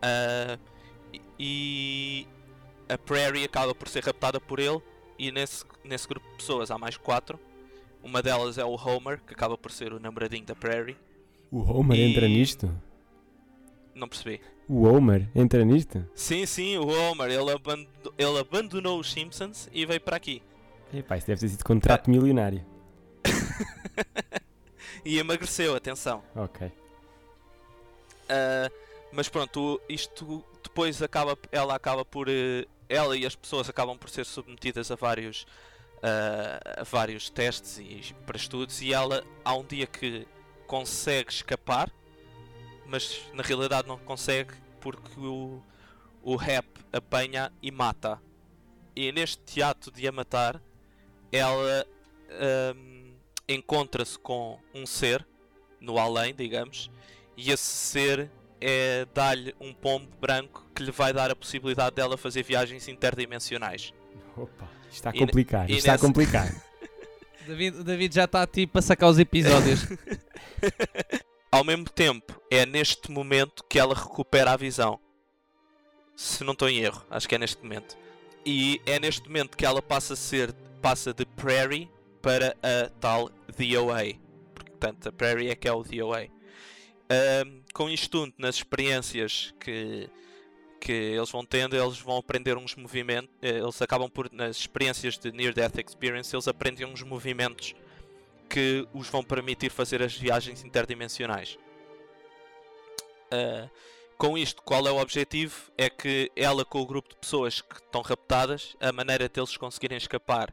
[0.00, 0.58] Ah,
[1.38, 2.26] e-
[2.88, 4.80] a Prairie acaba por ser raptada por ele
[5.18, 7.38] e nesse, nesse grupo de pessoas há mais quatro.
[8.02, 10.96] Uma delas é o Homer, que acaba por ser o namoradinho da Prairie.
[11.50, 12.72] O Homer E- entra nisto?
[13.94, 14.40] Não percebi.
[14.68, 16.06] O Homer entra nisto?
[16.14, 20.42] Sim, sim, o Homer, ele, abando- ele abandonou os Simpsons e veio para aqui.
[20.94, 22.64] Epá, isso deve ter sido contrato milionário.
[25.06, 26.20] E emagreceu, atenção.
[26.34, 26.72] Ok.
[28.28, 28.68] Ah,
[29.12, 34.10] mas pronto, isto depois acaba, ela acaba por eh, ela e as pessoas acabam por
[34.10, 35.46] ser submetidas a vários,
[36.02, 40.26] ah, a vários testes e para estudos e ela há um dia que
[40.66, 41.88] consegue escapar,
[42.84, 45.62] mas na realidade não consegue porque o,
[46.20, 48.20] o rap apanha e mata.
[48.94, 50.60] E neste teatro de a matar,
[51.30, 51.86] ela
[52.30, 53.05] ahm,
[53.48, 55.26] encontra-se com um ser
[55.80, 56.90] no além, digamos,
[57.36, 58.30] e esse ser
[58.60, 63.92] é dar-lhe um pombo branco que lhe vai dar a possibilidade dela fazer viagens interdimensionais.
[64.36, 66.48] Opa, isto está a complicar, e isto está a nessa- complicar.
[67.42, 69.80] O David, o David já está tipo a sacar os episódios.
[71.52, 74.98] Ao mesmo tempo, é neste momento que ela recupera a visão.
[76.16, 77.96] Se não estou em erro, acho que é neste momento.
[78.44, 81.88] E é neste momento que ela passa a ser passa de Prairie
[82.26, 84.18] para a tal DOA.
[84.52, 86.26] Portanto, a Prairie é que é o DOA.
[87.08, 90.10] Ahm, com isto tudo, nas experiências que,
[90.80, 93.30] que eles vão tendo, eles vão aprender uns movimentos.
[93.40, 97.76] eh, Eles acabam por, nas experiências de Near Death Experience, eles aprendem uns movimentos
[98.50, 101.56] que os vão permitir fazer as viagens interdimensionais.
[103.30, 103.68] Ah,
[104.18, 105.70] com isto, qual é o objetivo?
[105.78, 109.96] É que ela, com o grupo de pessoas que estão raptadas, a maneira deles conseguirem
[109.96, 110.52] escapar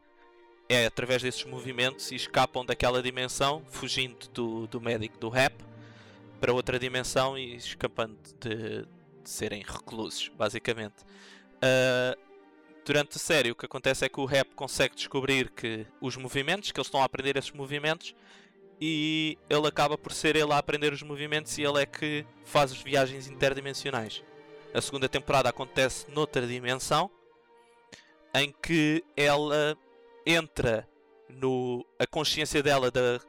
[0.68, 5.54] é através desses movimentos e escapam daquela dimensão, fugindo do, do médico do rap
[6.40, 8.82] para outra dimensão e escapando de,
[9.22, 10.96] de serem reclusos, basicamente.
[11.62, 12.16] Ah,
[12.84, 16.70] durante a série, o que acontece é que o rap consegue descobrir que os movimentos,
[16.70, 18.14] que eles estão a aprender esses movimentos,
[18.80, 22.72] e ele acaba por ser ele a aprender os movimentos e ele é que faz
[22.72, 24.22] as viagens interdimensionais.
[24.74, 27.10] A segunda temporada acontece noutra dimensão
[28.34, 29.78] em que ela
[30.26, 30.88] entra
[31.28, 33.20] no a consciência dela da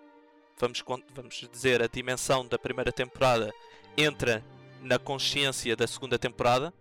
[0.57, 3.53] vamos vamos dizer a dimensão da primeira temporada
[3.97, 4.43] entra
[4.81, 6.73] na consciência da segunda temporada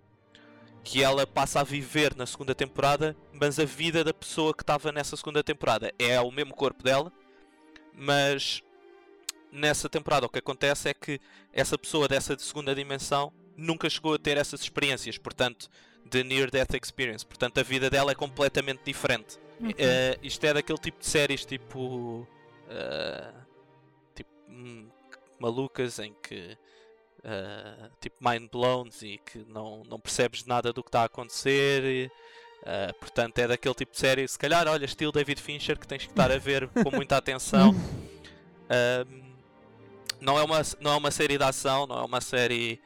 [0.84, 4.92] que ela passa a viver na segunda temporada, mas a vida da pessoa que estava
[4.92, 7.10] nessa segunda temporada é o mesmo corpo dela,
[7.94, 8.62] mas
[9.50, 11.18] nessa temporada o que acontece é que
[11.54, 15.70] essa pessoa dessa segunda dimensão nunca chegou a ter essas experiências, portanto,
[16.04, 17.24] de Near Death Experience.
[17.24, 19.38] Portanto, a vida dela é completamente diferente.
[19.78, 22.26] Eh, isto é daquele tipo de séries tipo.
[22.68, 23.32] eh,
[24.14, 24.30] tipo.
[24.48, 24.88] hum,
[25.38, 26.56] malucas em que.
[27.22, 31.84] eh, tipo mind blown e que não, não percebes nada do que está a acontecer.
[31.84, 32.10] e,
[32.66, 36.04] eh, portanto, é daquele tipo de série, se calhar, olha, estilo David Fincher, que tens
[36.04, 37.74] que estar a ver com muita atenção.
[38.70, 39.34] Ahm,
[40.20, 42.80] não, é uma, não é uma série de ação, não é uma série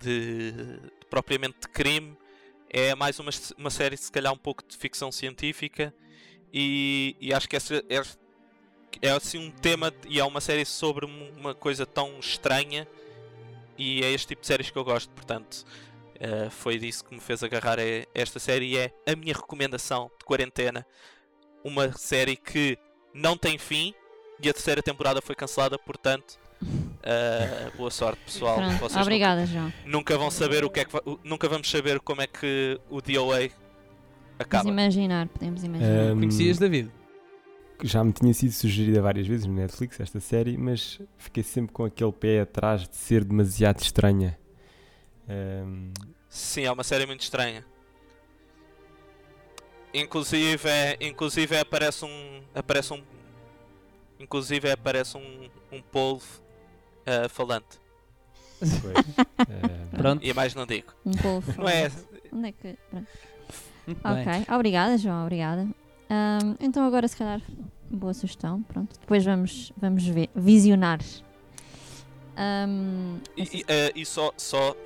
[0.00, 2.16] de, de propriamente de crime,
[2.70, 5.94] é mais uma, uma série, se calhar, um pouco de ficção científica.
[6.52, 8.02] E, e acho que essa é,
[9.02, 12.86] é assim um tema e é uma série sobre um- uma coisa tão estranha.
[13.76, 15.64] E é este tipo de séries que eu gosto, portanto,
[16.18, 17.82] eh, foi disso que me fez agarrar a
[18.14, 18.72] esta série.
[18.72, 20.84] E é a minha recomendação de quarentena.
[21.62, 22.76] Uma série que
[23.14, 23.94] não tem fim
[24.42, 26.38] e a terceira temporada foi cancelada, portanto,
[27.02, 28.56] eh, boa sorte pessoal.
[28.56, 29.64] Pronto, Vocês obrigada, João.
[29.64, 30.92] Nunca, nunca vão saber o que é que
[31.24, 33.48] nunca vamos saber como é que o DOA
[34.38, 34.64] acaba.
[34.64, 36.10] Podemos imaginar, podemos imaginar.
[36.10, 36.90] Ahm, Conhecias David?
[37.82, 41.84] já me tinha sido sugerida várias vezes no Netflix esta série, mas fiquei sempre com
[41.84, 44.38] aquele pé atrás de ser demasiado estranha.
[45.28, 45.92] Ahm,
[46.28, 47.64] Sim, é uma série muito estranha.
[49.94, 53.02] Inclusive, é, inclusive aparece um aparece um
[54.20, 56.26] inclusive aparece um um polvo
[57.24, 57.78] ah, falante.
[58.58, 60.24] pois, ahm, Pronto.
[60.24, 60.92] E mais não digo.
[61.04, 61.52] Um povo.
[61.60, 61.90] Não é?
[62.32, 62.76] Onde é que.
[62.90, 63.06] pronto.
[63.86, 63.96] Bem.
[64.04, 65.66] Ok, obrigada, João, obrigada.
[66.10, 67.40] Ahm, então agora se calhar
[67.90, 68.98] boa sugestão, pronto.
[69.00, 71.00] Depois vamos, vamos ver, visionar.
[72.36, 74.76] Ahm, E, essa- e, ah, e só só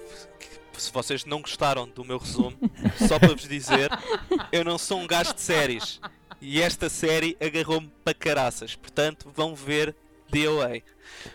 [0.79, 2.57] se vocês não gostaram do meu resumo,
[3.07, 3.91] só para vos dizer,
[4.51, 6.01] eu não sou um gajo de séries.
[6.41, 8.75] E esta série agarrou-me para caraças.
[8.75, 9.95] Portanto, vão ver
[10.33, 10.69] DOA.
[10.69, 10.83] ok.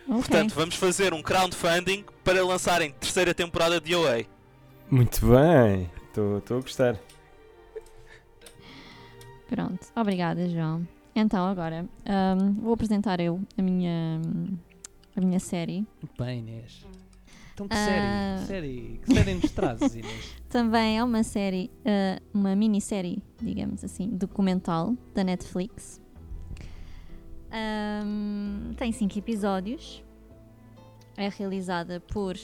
[0.08, 4.26] Portanto, vamos fazer um crowdfunding para lançarem terceira temporada de OA.
[4.90, 7.00] muito bem, estou a gostar.
[9.48, 10.86] Pronto, obrigada, João.
[11.16, 14.22] Então agora ahm, vou apresentar eu a minha,
[15.16, 15.86] a minha série.
[16.02, 16.86] Muito bem, Inês.
[17.54, 18.46] Então que série?
[18.46, 19.02] série?
[19.04, 20.36] Que série nos trazes, Inês?
[20.50, 26.00] Também é uma série, ah, uma minissérie, digamos assim, documental da Netflix.
[27.52, 30.04] Ahm, tem cinco episódios.
[31.16, 32.36] É realizada por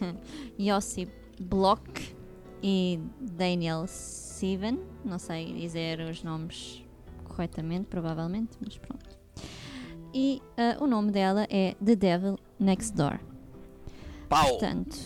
[0.58, 2.14] Josip Block
[2.62, 4.78] e Daniel Sivan.
[5.04, 6.82] Não sei dizer os nomes
[7.24, 9.04] corretamente, provavelmente, mas pronto.
[10.14, 13.18] E ah, o nome dela é The Devil Next Door.
[14.28, 14.48] Pau!
[14.50, 14.96] Portanto,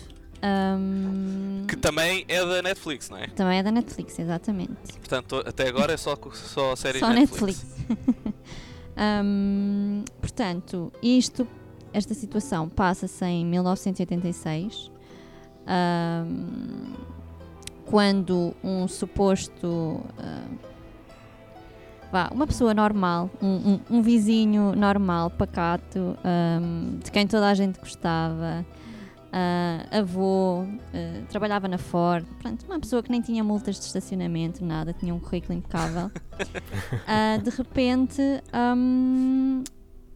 [0.41, 3.27] Ahm, Que também é da Netflix, não é?
[3.27, 4.93] também é da Netflix, exatamente.
[4.99, 7.65] Portanto, até agora é só, só séries Só Netflix.
[7.89, 8.33] Netflix.
[9.01, 11.47] Ahm, portanto, isto,
[11.93, 14.91] esta situação passa-se em 1986,
[15.65, 16.91] ahm,
[17.85, 20.01] quando um suposto.
[20.17, 20.57] ahm,
[22.11, 26.17] vá, uma pessoa normal, um, um- um vizinho normal, pacato,
[27.01, 28.65] de quem toda a gente gostava,
[29.31, 30.63] ah, avô,
[30.93, 35.13] ah, trabalhava na Ford, portanto, uma pessoa que nem tinha multas de estacionamento, nada, tinha
[35.13, 36.09] um currículo impecável.
[37.05, 38.21] Ah, de repente,
[38.77, 39.63] hum,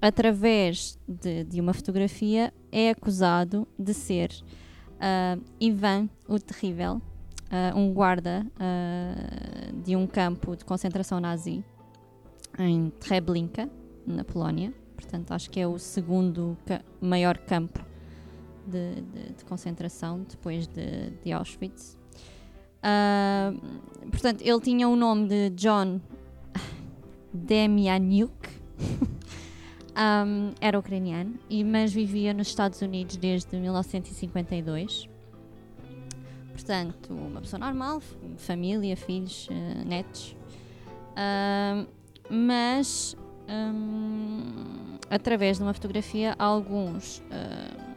[0.01, 4.29] através de, de uma fotografia, é acusado de ser
[5.59, 7.01] Ivan o Terrível,
[7.75, 8.45] um guarda
[9.83, 11.63] de um campo de concentração nazi
[12.57, 13.69] em Treblinka,
[14.07, 14.73] na Polónia.
[14.95, 17.83] Portanto, acho que é o segundo ca- maior campo
[18.67, 21.97] de, de- de concentração depois de, de Auschwitz.
[22.81, 23.53] Ah,
[24.11, 25.99] portanto, ele tinha o nome de John
[27.33, 28.31] Demianiuk.
[29.95, 35.07] Um, era ucraniano, e, mas vivia nos Estados Unidos desde 1952.
[36.51, 38.01] Portanto, uma pessoa normal,
[38.37, 40.35] família, filhos, eh, netos.
[41.17, 41.85] Um,
[42.29, 43.17] mas,
[43.49, 47.92] um, através de uma fotografia, alguns um,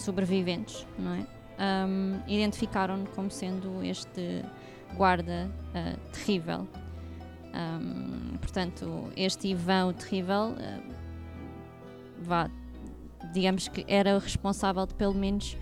[0.00, 1.26] sobreviventes não é?
[1.60, 4.42] Um, identificaram-no como sendo este
[4.94, 6.66] guarda uh, terrível.
[7.52, 10.94] Um, portanto, este Ivan o Terrível, uh,
[12.22, 12.50] vá,
[13.32, 15.56] digamos que era responsável de pelo menos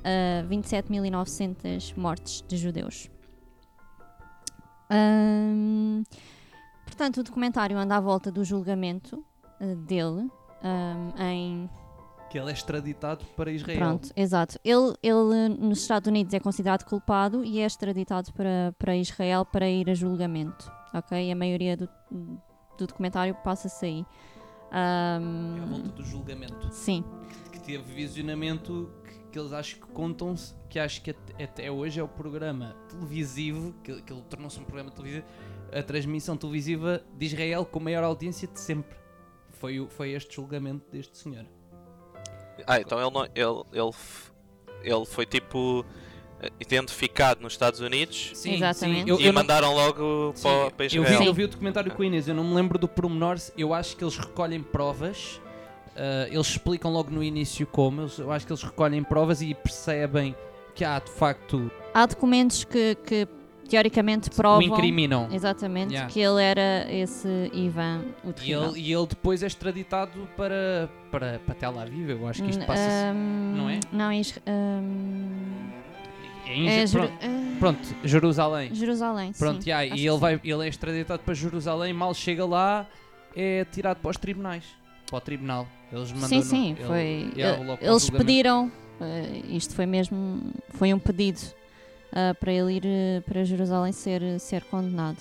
[0.00, 3.10] uh, 27.900 mortes de judeus.
[4.90, 6.02] Um,
[6.84, 9.24] portanto, o documentário anda à volta do julgamento
[9.86, 10.30] dele
[11.18, 11.68] em
[12.30, 13.78] Que ele é extraditado para Israel.
[13.78, 14.58] Pronto, exato.
[14.64, 19.68] Ele, ele nos Estados Unidos é considerado culpado e é extraditado para, para Israel para
[19.68, 20.70] ir a julgamento.
[20.92, 21.32] Ok?
[21.32, 24.06] A maioria do, do documentário passa-se aí.
[24.70, 26.68] É à Ahm, volta do julgamento.
[26.70, 27.02] sim,
[27.50, 31.98] Que teve visionamento que, que eles acho que contam-se, que acho que até, até hoje
[31.98, 35.24] é o programa televisivo, que, que ele tornou-se um programa televisivo,
[35.72, 38.96] a transmissão televisiva de Israel com maior audiência de sempre.
[39.52, 41.46] Foi, foi este julgamento deste senhor.
[42.66, 43.90] Ah, então ele, não, ele, ele,
[44.82, 45.84] ele foi tipo
[46.40, 49.08] eh, identificado nos Estados Unidos Sim, Exatamente.
[49.08, 51.18] Eu, e eu não- mandaram logo Sim, para, para eu Israel.
[51.20, 53.72] vi, eu vi o documentário com a Inês, eu não me lembro do pormenor, eu
[53.74, 55.40] acho que eles recolhem provas,
[55.96, 60.34] ah, eles explicam logo no início como, eu acho que eles recolhem provas e percebem
[60.74, 63.26] que há de facto há documentos que, que
[63.68, 65.28] teoricamente o provam incriminam.
[65.32, 66.12] exatamente Yeah.
[66.12, 71.38] que ele era esse Ivan o E ele, e ele depois é extraditado para, para,
[71.40, 72.88] para Tel Aviv, eu acho que isto passa-se.
[73.06, 73.80] Ahm, não é?
[73.92, 75.68] Não, é Isra- ahm,
[76.46, 78.74] em é Jeru- pronto, ah, pronto, Jerusalém.
[78.74, 79.32] Jerusalém.
[79.38, 82.86] Pronto, sim, yeah, e ele, vai, ele é extraditado para Jerusalém, mal chega lá,
[83.36, 84.64] é tirado para os tribunais.
[85.10, 85.66] Para o tribunal.
[85.92, 87.30] Eles mandam Sim, sim, foi.
[87.34, 91.40] ele ele- o eles pediram, eh, isto foi mesmo, foi um pedido
[92.12, 95.18] ah, para ele ir eh, para Jerusalém ser, ser condenado.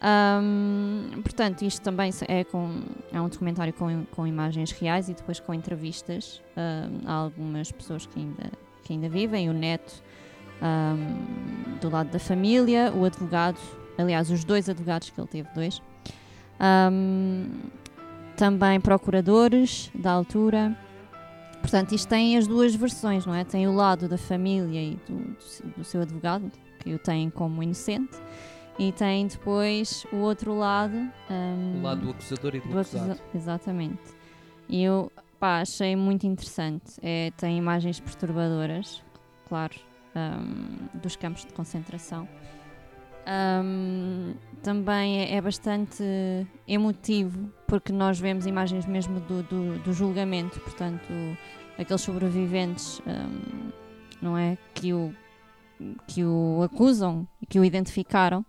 [0.00, 5.38] Ahm, portanto, isto também é, com, é um documentário com, com imagens reais e depois
[5.38, 6.42] com entrevistas.
[6.56, 8.50] Ahm, há algumas pessoas que ainda,
[8.82, 10.02] que ainda vivem, o neto
[10.60, 13.58] ahm, do lado da família, o advogado,
[13.98, 15.82] aliás, os dois advogados que ele teve, dois.
[18.36, 20.76] Também procuradores da altura.
[21.60, 23.44] Portanto, isto tem as duas versões, não é?
[23.44, 27.28] Tem o lado da família e do, do se- do seu advogado, que o tem
[27.30, 28.18] como inocente,
[28.78, 30.96] e tem depois o outro lado.
[30.96, 33.12] hum, O lado do acusador e do, do acusado.
[33.12, 34.00] acusa- Exatamente.
[34.68, 36.94] E eu pá, achei muito interessante.
[37.02, 39.02] É, tem imagens perturbadoras,
[39.48, 39.74] claro,
[40.16, 42.26] hum, dos campos de concentração.
[43.32, 46.02] Hum, também é, é bastante
[46.66, 51.04] emotivo porque nós vemos imagens mesmo do, do, do julgamento, portanto,
[51.78, 53.70] aqueles sobreviventes, hum,
[54.20, 54.58] não é?
[54.74, 55.14] Que o,
[56.08, 58.44] que o acusam e que o identificaram.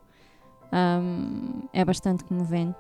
[0.74, 2.80] hum, é bastante comovente.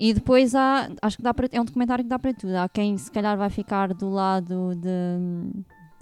[0.00, 2.54] E depois há, acho que dá para, é um documentário que dá para tudo.
[2.54, 4.88] Há quem se calhar vai ficar do lado de,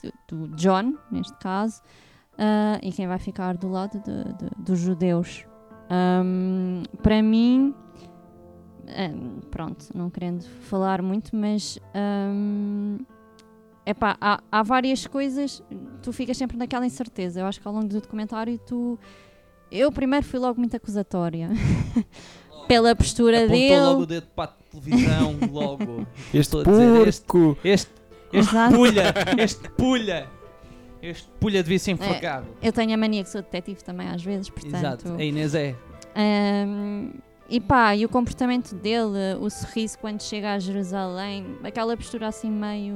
[0.03, 1.81] de- do John, neste caso,
[2.39, 5.45] ah, e quem vai ficar do lado de- de- dos judeus.
[5.89, 7.75] Ahm, para mim,
[8.89, 12.99] ahm, pronto, não querendo falar muito, mas ahm,
[13.85, 15.63] epá, há, há várias coisas,
[16.03, 17.41] tu ficas sempre naquela incerteza.
[17.41, 18.99] Eu acho que ao longo do documentário tu.
[19.71, 21.49] Eu primeiro fui logo muito acusatória.
[22.69, 23.81] Pela postura Apontou dele.
[23.81, 26.05] logo o dedo para a televisão, logo.
[26.35, 27.59] Este Estou a dizer, este- porco!
[27.65, 27.93] Este,
[28.33, 30.27] este pulha, este pulha.
[31.11, 32.47] Este pulha devia ser enforcado.
[32.63, 34.75] Eu tenho a mania que sou detetive também às vezes, portanto.
[34.77, 35.75] Exato, a Inês é.
[36.15, 37.11] Ahm,
[37.49, 42.51] e pá, e o comportamento dele, o sorriso quando chega a Jerusalém, aquela postura assim
[42.51, 42.95] meio.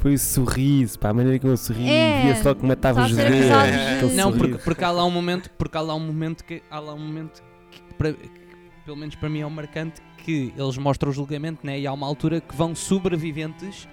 [0.00, 3.10] Foi o sorriso, pá, a maneira como eu sorri, É, via-se logo que matava os
[3.10, 4.12] judeus.
[4.14, 6.94] Não, porque, porque há lá um momento, porque há lá um momento que há lá
[6.94, 8.30] um momento que, para- que,
[8.84, 11.78] pelo menos para mim é um marcante que eles mostram o julgamento, né?
[11.78, 13.86] E há uma altura que vão sobreviventes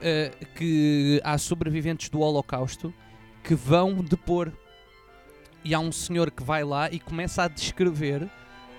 [0.00, 2.92] eh, que há sobreviventes do Holocausto
[3.42, 4.52] que vão depor.
[5.64, 8.28] E há um senhor que vai lá e começa a descrever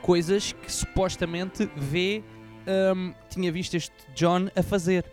[0.02, 2.24] coisas que supostamente vê
[2.96, 5.06] hum, tinha visto este John a fazer.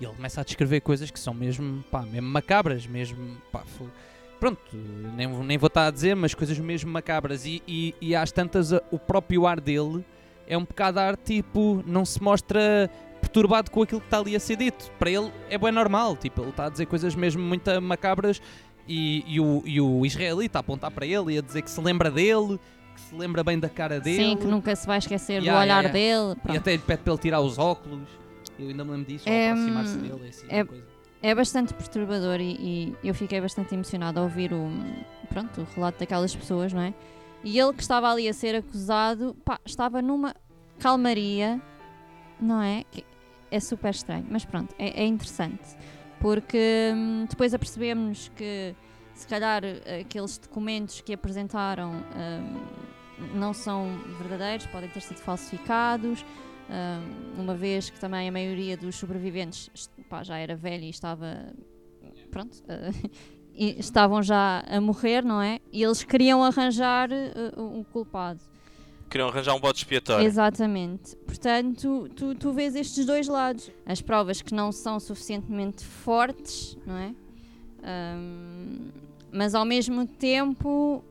[0.00, 3.62] E ele começa a descrever coisas que são mesmo, pá, mesmo macabras, mesmo, pá,
[4.40, 4.60] pronto,
[5.16, 7.46] nem, nem vou estar a dizer, mas coisas mesmo macabras.
[7.46, 10.04] E, e, e às tantas, o próprio ar dele
[10.46, 12.90] é um bocado ar tipo, não se mostra
[13.22, 14.90] perturbado com aquilo que está ali a ser dito.
[14.98, 18.42] Para ele é bem normal, tipo, ele está a dizer coisas mesmo muito macabras
[18.86, 21.80] e, e o, e o israelita a apontar para ele e a dizer que se
[21.80, 22.60] lembra dele,
[22.94, 24.16] que se lembra bem da cara dele.
[24.16, 26.32] Sim, que nunca se vai esquecer Yeah, do olhar yeah, dele.
[26.32, 26.58] E pronto.
[26.58, 28.08] até lhe pede para ele tirar os óculos.
[28.58, 30.28] Eu ainda me lembro disso, ao É, aproximar-se dele.
[30.28, 30.92] Assim, é- coisa.
[31.24, 34.68] É bastante perturbador e, e eu fiquei bastante emocionada a ouvir o,
[35.28, 36.92] pronto, o relato daquelas pessoas, não é?
[37.44, 40.34] E ele que estava ali a ser acusado, pá, estava numa
[40.80, 41.60] calmaria,
[42.40, 42.82] não é?
[42.90, 43.04] Que
[43.52, 45.76] é super estranho, mas pronto, é, é interessante.
[46.18, 48.74] Porque hum, depois apercebemos que
[49.14, 49.62] se calhar
[50.00, 53.86] aqueles documentos que apresentaram hum, não são
[54.18, 56.24] verdadeiros, podem ter sido falsificados.
[56.70, 59.70] hum, uma vez que também a maioria dos sobreviventes
[60.08, 61.52] pá, já era velha e estava
[62.30, 62.62] pronto
[63.54, 65.60] e estavam já a morrer, não é?
[65.70, 68.40] E eles queriam arranjar eh, um culpado.
[69.12, 70.26] Queriam arranjar um bode expiatório.
[70.26, 71.14] Exatamente.
[71.16, 73.70] Portanto, tu, tu vês estes dois lados.
[73.84, 77.14] As provas que não são suficientemente fortes, não é?
[77.82, 78.88] Ahm,
[79.30, 81.04] mas ao mesmo tempo,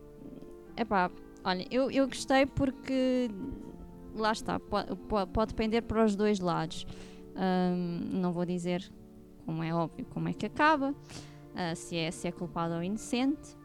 [0.75, 1.11] epá,
[1.43, 3.29] olha, eu, eu gostei porque
[4.15, 4.95] lá está, pode,
[5.31, 6.87] pode depender para os dois lados.
[7.35, 8.91] Ahm, não vou dizer,
[9.45, 10.95] como é óbvio, como é que acaba,
[11.53, 13.55] ah, se, é, se é culpado ou inocente.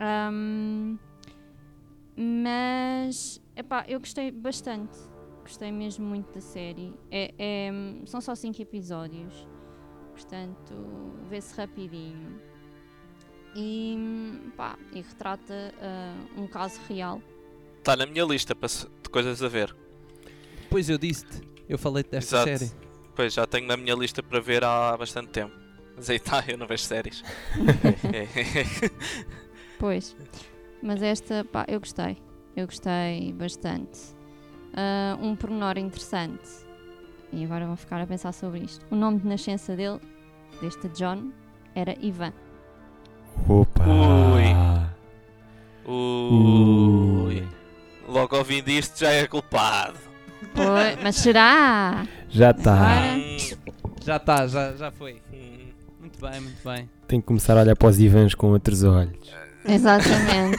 [0.00, 0.98] Ahm,
[2.16, 4.96] mas, epá, eu gostei bastante.
[5.42, 6.92] Gostei mesmo muito da série.
[7.10, 7.70] É, é-
[8.06, 9.46] são só 5 episódios,
[10.12, 10.74] portanto,
[11.28, 12.40] vê-se rapidinho.
[13.54, 13.96] E,
[14.56, 17.22] pá, e retrata ah, um caso real.
[17.78, 19.74] Está na minha lista de coisas a ver.
[20.68, 22.58] Pois eu disse-te, eu falei-te desta Exato.
[22.58, 22.86] série.
[23.14, 25.54] Pois já tenho na minha lista para ver há bastante tempo.
[25.96, 27.22] Mas aí está, eu não vejo séries.
[29.78, 30.16] Pois.
[30.82, 32.16] Mas esta, pá, eu gostei.
[32.56, 34.00] Eu gostei bastante.
[34.74, 36.48] Ah, um pormenor interessante.
[37.32, 38.84] E agora vou ficar a pensar sobre isto.
[38.90, 40.00] O nome de nascença dele,
[40.60, 41.30] deste John,
[41.74, 42.32] era Ivan.
[43.48, 43.84] Opa!
[45.86, 47.46] Ui.
[48.08, 49.98] Logo ouvindo isto já é culpado.
[50.54, 52.06] Pois, mas será?
[52.28, 53.14] Já está.
[53.16, 53.36] Hum,
[54.04, 55.20] Já está, já, já foi.
[55.32, 55.66] hum.
[56.00, 56.88] Muito bem, muito bem.
[57.08, 59.28] Tenho que começar a olhar para os Ivans com outros olhos.
[59.68, 60.58] Exatamente.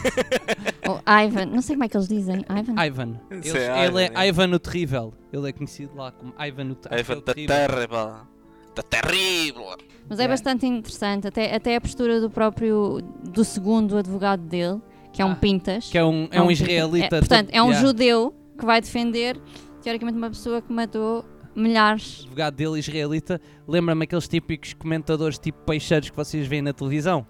[0.87, 2.45] o Ivan, não sei como é que eles dizem.
[2.49, 2.85] Ivan?
[2.85, 3.21] Ivan.
[3.43, 4.27] Isso Ele, é ele Ivan, é é.
[4.27, 5.13] Ivan o Terrível.
[5.31, 7.55] Ele é conhecido lá como Ivan o, é Ivan o da Terrível.
[7.55, 8.27] terra,
[8.75, 9.65] da terrível.
[10.09, 10.27] Mas é Yeah.
[10.33, 11.27] bastante interessante.
[11.27, 14.79] Até, até a postura do próprio, do segundo advogado dele,
[15.11, 15.89] que é um Ah, Pintas.
[15.89, 17.15] Que é um, é um pinta- israelita.
[17.17, 17.85] é- portanto, é um yeah.
[17.87, 19.37] judeu que vai defender,
[19.81, 22.19] teoricamente, uma pessoa que matou milhares.
[22.19, 27.25] O advogado dele israelita lembra-me aqueles típicos comentadores tipo peixeiros que vocês veem na televisão.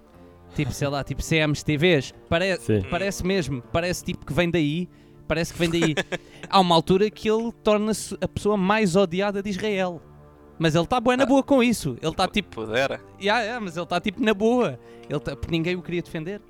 [0.58, 2.14] Tipo, sei lá, tipo CMs TVs.
[2.28, 2.82] Pare Sim.
[2.90, 4.90] Parece mesmo, parece tipo que vem daí.
[5.28, 5.94] Parece que vem daí.
[6.50, 10.02] Há uma altura que ele torna-se a pessoa mais odiada de Israel.
[10.58, 11.96] Mas ele está boa na boa com isso.
[12.02, 12.56] Ele está tipo.
[12.56, 13.00] Pudera.
[13.22, 14.80] Yeah, yeah, mas ele está tipo na boa.
[15.08, 16.42] Ele tá, porque ninguém o queria defender.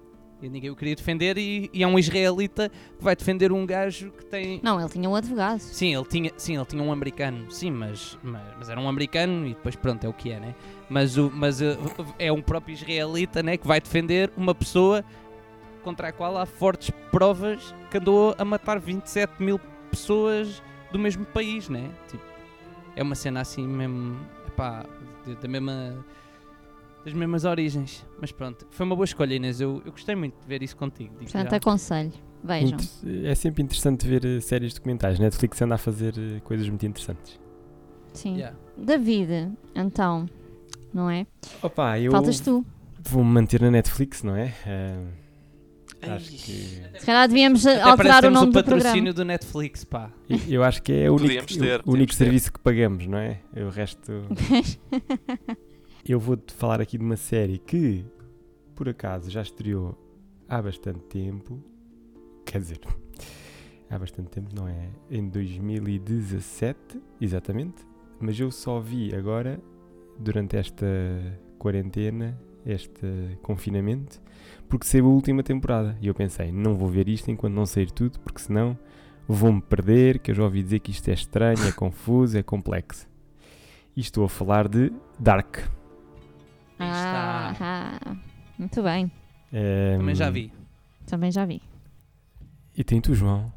[0.41, 4.11] E ninguém o queria defender e, e é um israelita que vai defender um gajo
[4.11, 4.59] que tem.
[4.61, 5.59] Não, ele tinha um advogado.
[5.59, 9.47] Sim, ele tinha, sim, ele tinha um americano, sim, mas, mas, mas era um americano
[9.47, 10.55] e depois pronto, é o que é, né?
[10.89, 11.77] Mas, o, mas uh,
[12.19, 15.03] é um próprio israelita, né, que vai defender uma pessoa
[15.83, 19.59] contra a qual há fortes provas que andou a matar 27 mil
[19.89, 20.61] pessoas
[20.91, 21.89] do mesmo país, né?
[22.07, 22.23] Tipo,
[22.95, 24.85] é uma cena assim mesmo, epá,
[25.41, 26.05] da mesma
[27.07, 28.05] das mesmas origens.
[28.19, 29.61] Mas pronto, foi uma boa escolha, Inês.
[29.61, 31.13] Eu, eu gostei muito de ver isso contigo.
[31.15, 31.57] Portanto, já.
[31.57, 32.11] aconselho.
[32.43, 32.77] Vejam.
[32.77, 35.17] Inter- É sempre interessante ver eh, séries documentais.
[35.19, 37.39] Netflix anda a fazer eh, coisas muito interessantes.
[38.13, 38.35] Sim.
[38.35, 38.57] Yeah.
[38.77, 40.25] David, então,
[40.93, 41.25] não é?
[41.63, 42.65] Opa, eu Faltas tu.
[43.09, 44.53] vou-me manter na Netflix, não é?
[46.03, 46.37] Ah, acho que
[46.99, 48.83] Se calhar devíamos Até alterar que o temos nome o do programa.
[48.83, 50.11] patrocínio do Netflix, pá.
[50.29, 52.17] eu- eu acho que é o único, ter, o único ter.
[52.17, 53.39] serviço que pagamos, não é?
[53.55, 54.11] O resto.
[56.07, 58.05] Eu vou-te falar aqui de uma série que
[58.73, 59.93] por acaso já estreou
[60.47, 61.61] há bastante tempo,
[62.45, 62.79] quer dizer,
[63.91, 64.89] há bastante tempo, não é?
[65.11, 67.85] Em 2017, exatamente,
[68.21, 69.59] mas eu só vi agora,
[70.17, 70.87] durante esta
[71.59, 74.21] quarentena, este confinamento,
[74.69, 75.97] porque saiu a última temporada.
[76.01, 78.79] E eu pensei, não vou ver isto enquanto não sair tudo, porque senão
[79.27, 83.09] vou-me perder, que eu já ouvi dizer que isto é estranho, é confuso, é complexo.
[83.93, 85.76] E estou a falar de Dark.
[86.79, 88.15] Ah, ah,
[88.57, 89.11] muito bem.
[89.51, 90.53] Ehm, Também já vi.
[91.05, 91.61] Também já vi.
[92.75, 93.51] E tem tu, João.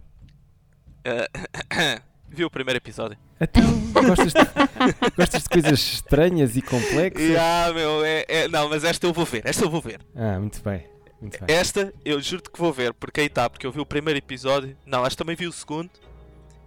[1.07, 3.19] Uh, viu o primeiro episódio?
[3.41, 3.63] Então,
[4.07, 4.41] gostas de,
[5.17, 7.37] gostas de coisas estranhas e complexas?
[7.37, 10.01] Ah, meu, é, é- não, mas esta eu vou ver, esta eu vou ver.
[10.15, 10.87] Ah, muito bem.
[11.21, 11.55] Muito bem.
[11.55, 14.77] Esta eu juro-te que vou ver, porque aí está, porque eu vi o primeiro episódio,
[14.87, 15.91] não, acho que também vi o segundo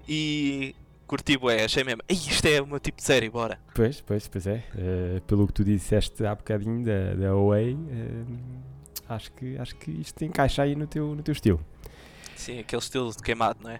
[0.07, 0.75] e
[1.07, 3.59] curti bué, achei mesmo, "Ei, isto é o meu tipo de série, bora.
[3.75, 4.63] Pois, pois, pois é.
[4.77, 8.23] Eh, pelo que tu disseste há bocadinho da, da Away, eh,
[9.09, 11.59] acho, que, acho que isto encaixa aí no teu, no teu estilo.
[12.35, 13.79] Sim, aquele estilo de queimado, não é?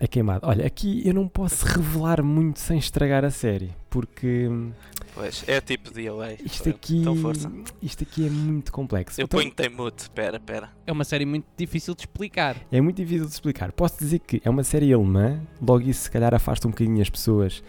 [0.00, 0.46] É queimado.
[0.46, 4.70] Olha, aqui eu não posso revelar muito sem estragar a série, porque hum,
[5.12, 6.38] Pois, é tipo de away.
[6.44, 7.50] isto aqui, Então força.
[7.82, 9.20] isto aqui é muito complexo.
[9.20, 10.70] Eu Então, ponho-te em mute, pera, pera.
[10.86, 12.54] É uma série muito difícil de explicar.
[12.70, 13.72] É muito difícil de explicar.
[13.72, 17.10] Posso dizer que é uma série alemã, logo isso se calhar afasta um bocadinho as
[17.10, 17.60] pessoas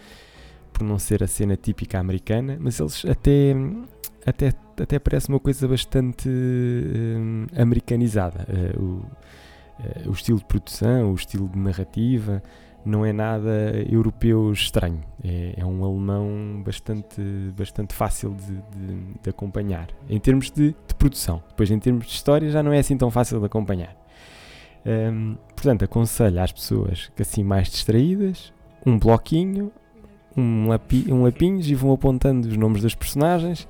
[0.72, 3.54] por não ser a cena típica americana, mas eles até,
[4.24, 8.46] até, até parece uma coisa bastante hum, americanizada.
[8.48, 9.02] Eh, o,
[10.06, 12.42] o estilo de produção, o estilo de narrativa,
[12.84, 15.00] não é nada europeu estranho.
[15.22, 17.20] É, é um alemão bastante,
[17.56, 19.88] bastante fácil de, de- de acompanhar.
[20.08, 21.42] Em termos de, de produção.
[21.48, 23.94] Depois, em termos de história, já não é assim tão fácil de acompanhar.
[24.86, 28.50] Hum, portanto, aconselho às pessoas que assim mais distraídas,
[28.86, 29.70] um bloquinho,
[30.34, 33.68] um, lapi, um lapinhos e vão apontando os nomes das personagens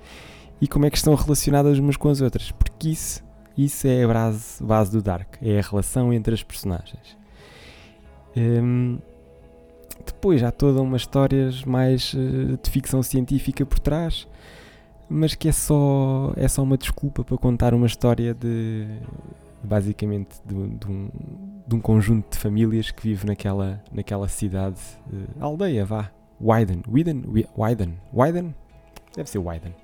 [0.61, 2.53] e como é que estão relacionadas umas com as outras.
[2.53, 3.25] Porque isso,
[3.57, 7.17] isso é a base, base do Dark, é a relação entre as personagens.
[8.37, 8.99] Hum,
[10.07, 14.27] depois há toda uma histórias mais eh, de ficção científica por trás,
[15.09, 18.87] mas que é só, é só uma desculpa para contar uma história de
[19.63, 21.11] basicamente de, de um,
[21.67, 24.81] de um conjunto de famílias que vive naquela, naquela cidade,
[25.13, 26.11] eh, aldeia, vá.
[26.41, 27.25] Wyden, Wyden,
[27.57, 28.55] Wyden, Wyden?
[29.15, 29.75] Deve ser Wyden.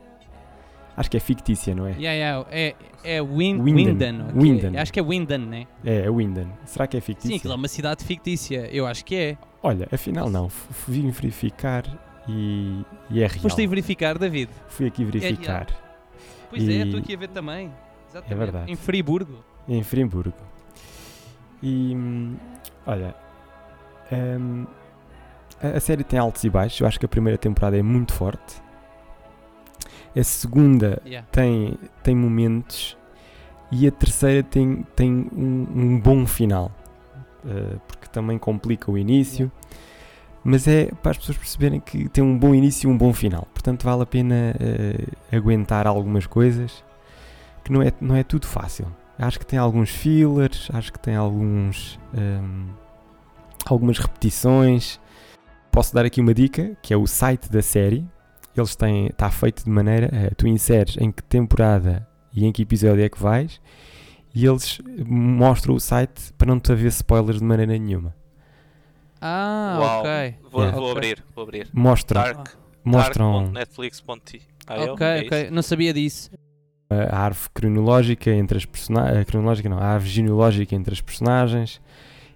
[0.96, 1.90] Acho que é fictícia, não é?
[1.92, 2.74] Yeah, yeah, é,
[3.04, 3.84] é Win, Winden.
[3.86, 4.20] Winden.
[4.22, 4.40] ok?
[4.42, 4.78] Winden.
[4.78, 5.66] Acho que é Winden, né?
[5.84, 6.48] É, é Wyden.
[6.64, 7.36] Será que é Sim, fictícia?
[7.36, 8.66] aquilo é uma cidade fictícia.
[8.72, 9.38] Eu acho que é.
[9.62, 11.84] Olha, afinal não, F- vim verificar
[12.26, 13.40] e, e é real.
[13.40, 14.50] Foste aí verificar, David.
[14.68, 15.66] Fui aqui verificar.
[16.48, 17.70] Pois é, E- estou aqui a ver também.
[18.08, 18.32] Exatamente.
[18.32, 18.72] É verdade.
[18.72, 19.44] Em Friburgo.
[19.68, 20.32] em Friburgo.
[21.62, 21.94] E
[22.86, 23.14] olha,
[25.62, 26.80] a, a série tem altos e baixos.
[26.80, 28.62] Eu acho que a primeira temporada é muito forte.
[30.16, 31.26] A segunda Yeah.
[31.30, 32.96] tem, tem momentos
[33.70, 36.72] e a terceira tem, tem um, um bom final.
[37.44, 39.50] Uh, porque também complica o início.
[40.42, 43.46] Mas é para as pessoas perceberem que tem um bom início e um bom final.
[43.52, 46.84] Portanto, vale a pena uh, aguentar algumas coisas
[47.64, 48.86] que não é, não é tudo fácil.
[49.18, 52.68] Acho que tem alguns fillers, acho que tem alguns hum,
[53.66, 55.00] algumas repetições.
[55.70, 58.06] Posso dar aqui uma dica, que é o site da série.
[58.60, 62.62] Eles têm, está feito de maneira, eh, tu inseres em que temporada e em que
[62.62, 63.60] episódio é que vais
[64.34, 68.14] e eles mostram o site para não te haver spoilers de maneira nenhuma.
[69.20, 70.00] Ah, Uau.
[70.00, 70.34] ok.
[70.50, 70.78] Vou, Yeah.
[70.78, 71.68] vou abrir, vou abrir.
[71.72, 72.48] Mostram, Dark,
[72.84, 74.40] mostram dark.netflix.io.
[74.92, 75.42] ok, é ok.
[75.44, 75.52] isso?
[75.54, 76.30] Não sabia disso.
[76.90, 81.80] a árvore cronológica entre as personagens, cronológica não, a árvore genealógica entre as personagens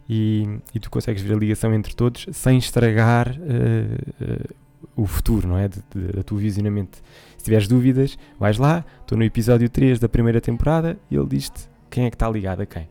[0.08, 4.54] e, e tu consegues ver a ligação entre todos sem estragar eh, eh,
[4.96, 5.68] o futuro, não é?
[5.68, 7.02] De, de, da tua visionamento.
[7.36, 11.68] Se tiveres dúvidas, vais lá, estou no episódio 3 da primeira temporada e ele diz-te
[11.88, 12.88] quem é que está ligado a quem.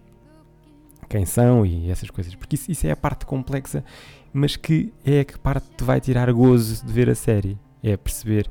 [1.07, 2.35] Quem são e essas coisas.
[2.35, 3.83] Porque isso, isso é a parte complexa,
[4.31, 7.57] mas que é a que parte te vai tirar gozo de ver a série.
[7.81, 8.49] É perceber,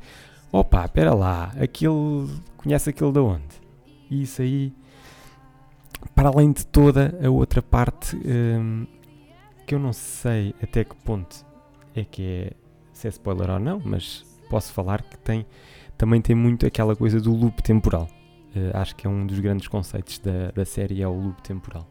[0.50, 3.44] opa, espera lá, aquele conhece aquele da onde?
[4.10, 4.72] E isso aí,
[6.14, 8.86] para além de toda a outra parte, hum,
[9.66, 11.46] que eu não sei até que ponto
[11.94, 12.52] é que é,
[12.98, 15.46] se é spoiler ou não, mas posso falar que tem,
[15.96, 18.08] também tem muito aquela coisa do loop temporal.
[18.56, 21.86] Eh, acho que é um dos grandes conceitos da, da série, é o loop temporal.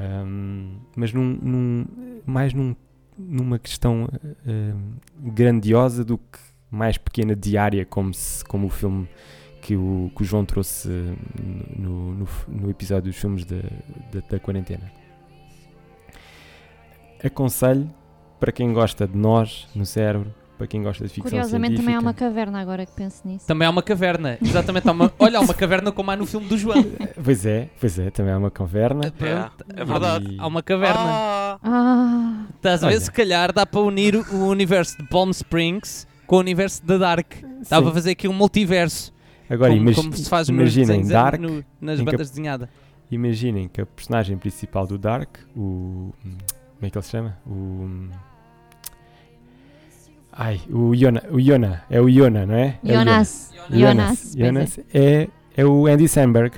[0.00, 1.86] Hum, mas num, num-
[2.26, 2.74] mais num-
[3.16, 4.08] numa questão
[4.44, 4.94] hum,
[5.32, 6.38] grandiosa do que
[6.70, 9.08] mais pequena diária, como, se, como o filme
[9.60, 11.14] que o, que o João trouxe eh,
[11.78, 14.90] no, no, no episódio dos filmes da quarentena.
[17.22, 17.88] Aconselho
[18.42, 21.82] para quem gosta de nós no cérebro, para quem gosta de ficção Curiosamente científica.
[21.82, 23.46] também há uma caverna agora que penso nisso.
[23.46, 24.36] Também há uma caverna.
[24.42, 24.88] Exatamente.
[24.88, 26.84] Há uma, olha, há uma caverna como há no filme do João.
[27.22, 29.12] Pois é, pois é, também há uma caverna.
[29.12, 29.64] Pronto.
[29.76, 30.26] é verdade.
[30.34, 31.00] E- Há uma caverna.
[31.00, 33.00] Ah, Ah, Estás a ver?
[33.00, 37.34] Se calhar dá para unir o universo de Palm Springs com o universo da Dark.
[37.70, 37.82] Dá Sim.
[37.84, 39.12] para fazer aqui um multiverso.
[39.48, 42.68] Agora, como, imagi- como se faz imaginem desenhos, Dark, no- nas que- bandas desenhadas.
[43.10, 46.12] imaginem que a personagem principal do Dark, o.
[46.22, 47.36] Como é que ele se chama?
[47.46, 48.08] O.
[50.32, 52.78] Ai, o Iona, o Iona, é o Iona, não é?
[52.82, 53.52] É o Jonas.
[53.70, 54.06] Iona.
[54.06, 54.34] Jonas.
[54.34, 54.46] é.
[54.46, 56.56] Jonas é, é o Andy Samberg.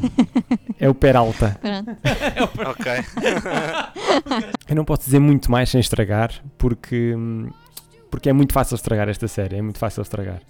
[0.78, 1.58] é o Peralta.
[1.60, 1.90] Pronto.
[2.70, 2.92] ok.
[4.68, 7.14] Eu não posso dizer muito mais sem estragar, porque,
[8.08, 10.40] porque é muito fácil estragar esta série, é muito fácil estragar.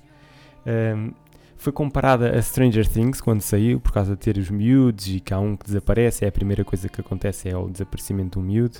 [0.67, 1.13] Hum,
[1.57, 5.33] foi comparada a Stranger Things quando saiu, por causa de ter os miúdos e que
[5.33, 8.79] há um que desaparece, é a primeira coisa que acontece, é o desaparecimento do miúdo.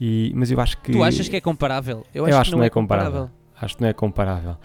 [0.00, 0.92] E, mas eu acho que.
[0.92, 2.04] Tu achas que é comparável?
[2.14, 3.30] Eu Eu acho, que não é comparável.
[3.60, 4.56] Acho que não é comparável.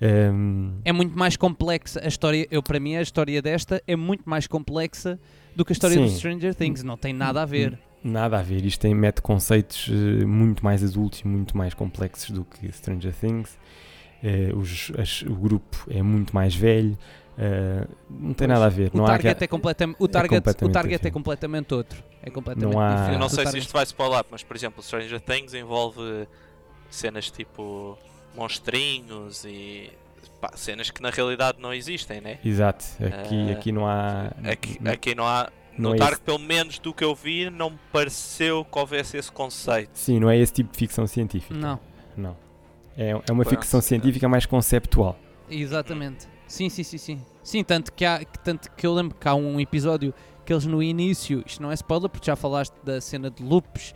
[0.00, 2.46] Hum, É muito mais complexa a história.
[2.50, 5.18] Eu, para mim, a história desta é muito mais complexa
[5.54, 6.16] do que a história do Sim.
[6.16, 6.82] Stranger Things.
[6.82, 7.78] Não tem nada a ver.
[8.04, 12.30] Nada a ver, isto tem, mete conceitos eh, muito mais adultos e muito mais complexos
[12.30, 13.58] do que Stranger Things.
[14.22, 16.96] Eh, os- as- o grupo é muito mais velho,
[17.38, 18.90] eh, não tem nada a ver.
[18.94, 22.02] O não há target, aqua- é, completam- o target, o completamente target é completamente outro.
[22.22, 23.12] É completamente Não há-.
[23.12, 26.26] Eu não sei se isto vai spoiler, mas por exemplo, Stranger Things envolve
[26.90, 27.98] cenas tipo
[28.34, 29.90] monstrinhos e
[30.40, 32.38] pá, cenas que na realidade não existem, né?
[32.44, 34.32] Exato, aqui, Eh, aqui não há.
[34.50, 35.48] Aqui, aqui não há.
[35.78, 38.78] não No é Dark, esse- pelo menos do que eu vi, não me pareceu que
[38.78, 39.90] houvesse esse conceito.
[39.94, 41.54] Sim, não é esse tipo de ficção científica.
[41.54, 41.78] Não,
[42.16, 42.36] Não.
[42.98, 43.50] É, é uma Pronto.
[43.50, 45.18] ficção científica mais conceptual.
[45.50, 46.26] exatamente.
[46.46, 47.20] Sim, sim, sim, sim.
[47.42, 50.12] Sim, tanto que, há, tanto que eu lembro que há um episódio
[50.44, 53.94] que eles no início, isto não é spoiler porque já falaste da cena de loops,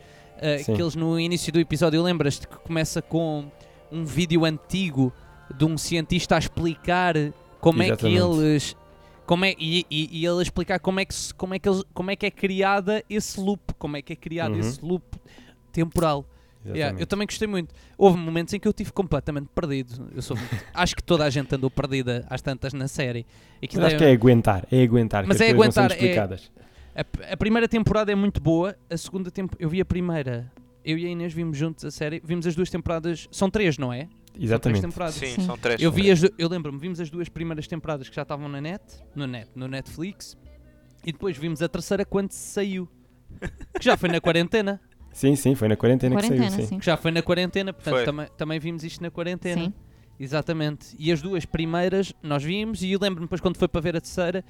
[0.65, 0.73] Sim.
[0.75, 3.49] que eles no início do episódio lembras-te que começa com
[3.91, 5.13] um vídeo antigo
[5.55, 7.15] de um cientista a explicar
[7.59, 8.41] como é que Exatamente.
[8.43, 8.75] eles
[9.25, 11.83] como é, e, e, e ele a explicar como é, que, como, é que eles,
[11.93, 14.59] como é que é criada esse loop, como é que é criado Uhum.
[14.59, 15.03] esse loop
[15.71, 16.25] temporal.
[16.65, 17.73] Yeah, eu também gostei muito.
[17.97, 20.09] Houve momentos em que eu estive completamente perdido.
[20.15, 23.25] Eu sou muito- acho que toda a gente andou perdida às tantas na série.
[23.61, 25.25] E que Mas acho que é aguentar, é aguentar.
[25.25, 26.61] Mas que as é coisas não são aguentar, é-
[26.93, 29.63] a, a primeira temporada é muito boa, a segunda temporada.
[29.63, 30.51] Eu vi a primeira.
[30.83, 32.21] Eu e a Inês vimos juntos a série.
[32.23, 33.27] Vimos as duas temporadas.
[33.31, 34.01] São três, não é?
[34.01, 34.81] São três Exatamente.
[34.81, 35.15] temporadas.
[35.15, 35.41] Sim, Sim.
[35.45, 35.81] são três.
[35.81, 38.81] Eu vi as eu lembro-me, vimos as duas primeiras temporadas que já estavam na net,
[39.15, 40.37] no net, no Netflix,
[41.05, 42.87] e depois vimos a terceira quando saiu.
[43.79, 44.79] Que já foi na quarentena.
[45.11, 46.69] Sim, sim, foi na quarentena, que Quarentena, saiu, sim.
[46.69, 46.79] sim.
[46.79, 48.05] Que já foi na quarentena, portanto Foi.
[48.05, 49.61] também, também vimos isto na quarentena.
[49.65, 49.73] Sim.
[50.19, 50.95] Exatamente.
[50.99, 54.01] E as duas primeiras nós vimos e eu lembro-me depois quando foi para ver a
[54.01, 54.45] terceira,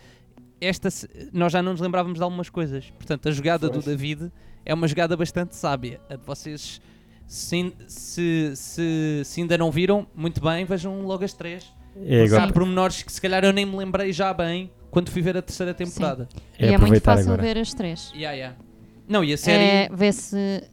[0.59, 0.89] esta
[1.31, 2.91] nós já não nos lembrávamos de algumas coisas.
[2.91, 3.85] Portanto, a jogada do Pois.
[3.85, 4.31] David
[4.65, 5.99] é uma jogada bastante sábia.
[6.09, 6.81] A de vocês,
[7.25, 11.65] se, se, se, se ainda não viram, muito bem, vejam logo as três.
[12.05, 12.53] É há agora.
[12.53, 15.73] pormenores que se calhar eu nem me lembrei já bem quando fui ver a terceira
[15.73, 16.27] temporada.
[16.59, 17.41] É e é muito fácil agora.
[17.41, 18.11] ver as três.
[18.13, 18.57] Yeah, yeah.
[19.11, 19.63] Não, e a série.
[19.63, 20.63] É ver se.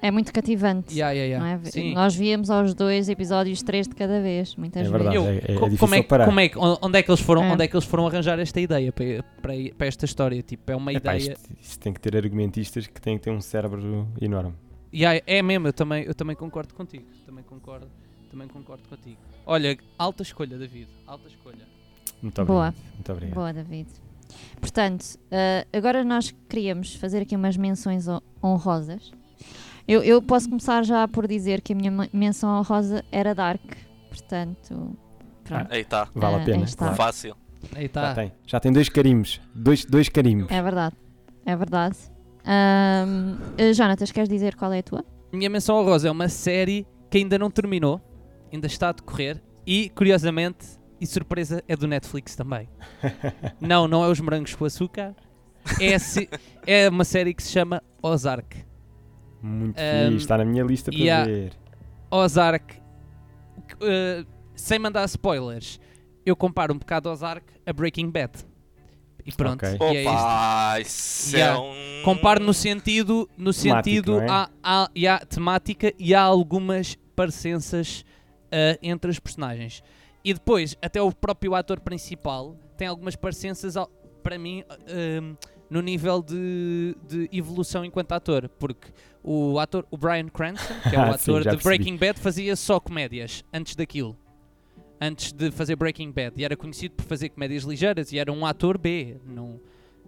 [0.00, 0.92] É muito cativante.
[0.92, 1.66] Yeah, yeah, Não yeah.
[1.66, 1.70] é?
[1.70, 1.94] Sim.
[1.94, 5.16] Nós víamos aos dois episódios, três de cada vez, muitas É verdade.
[5.18, 5.26] vezes.
[5.48, 6.24] Eu- é- é como, é, que- parar.
[6.26, 7.52] como é que- onde é que eles foram, É.
[7.52, 10.42] onde é que eles foram arranjar esta ideia para, para, para esta história?
[10.42, 11.32] Tipo, é uma Epá, ideia.
[11.32, 14.52] isto, isto tem que ter argumentistas que têm que ter um cérebro enorme.
[14.92, 17.04] Yeah, é mesmo, eu também, eu também concordo contigo.
[17.24, 17.88] Também concordo,
[18.30, 19.16] também concordo contigo.
[19.46, 20.86] Olha, alta escolha, David.
[21.06, 21.66] Alta escolha.
[22.20, 22.68] Muito Boa.
[22.68, 22.92] obrigado.
[22.94, 23.34] Muito obrigado.
[23.34, 23.88] Boa, David.
[24.60, 29.12] Portanto, eh, agora nós queríamos fazer aqui umas menções hon- honrosas.
[29.86, 33.60] Eu, eu posso começar já por dizer que a minha men- menção honrosa era Dark.
[34.08, 34.96] Portanto,
[35.44, 35.66] pronto.
[35.70, 36.08] Aí está.
[36.14, 36.56] Vale Ah, a pena.
[36.58, 36.78] aí está.
[36.86, 36.96] claro.
[36.96, 37.36] Fácil.
[37.74, 38.14] Aí Já está.
[38.14, 38.32] tem.
[38.46, 39.40] Já tem dois carimbos.
[39.54, 40.50] Dois, dois carimbos.
[40.50, 40.96] É verdade.
[41.44, 41.96] É verdade.
[42.46, 45.04] Ahm, eh, Jonatas, queres dizer qual é a tua?
[45.32, 48.00] Minha menção honrosa é uma série que ainda não terminou,
[48.52, 50.66] ainda está a decorrer e, curiosamente,
[51.00, 52.68] e surpresa, é do Netflix também.
[53.60, 55.14] não, não é os morangos com açúcar.
[55.80, 56.28] É, se-
[56.66, 58.64] é uma série que se chama Ozark.
[59.42, 60.16] Muito Um, fixe.
[60.16, 61.24] Está na minha lista para yeah.
[61.24, 61.52] ver.
[62.10, 62.76] Ozark,
[63.74, 65.80] uh, sem mandar spoilers,
[66.24, 68.32] eu comparo um bocado Ozark a Breaking Bad.
[69.26, 69.78] E pronto, Ok.
[69.80, 70.10] e é isto.
[70.12, 71.58] Opa, isso Yeah.
[71.58, 71.62] é
[72.00, 72.02] um.
[72.04, 73.62] Comparo no sentido, no Temático,
[73.94, 74.26] sentido é?
[74.28, 78.04] há, há, e há temática e há algumas parecenças
[78.48, 79.82] uh, entre os personagens.
[80.24, 83.88] E depois, até o próprio ator principal tem algumas parecenças, ao-
[84.22, 84.64] para mim,
[85.22, 85.36] um,
[85.68, 88.48] no nível de, de evolução enquanto ator.
[88.58, 88.88] Porque
[89.22, 91.62] o ator, o Brian Cranston, que é o Ah, sim, ator já de.
[91.62, 94.16] Breaking Bad, fazia só comédias antes daquilo.
[95.00, 96.40] Antes de fazer Breaking Bad.
[96.40, 99.18] E era conhecido por fazer comédias ligeiras e era um ator B.
[99.26, 99.60] Não,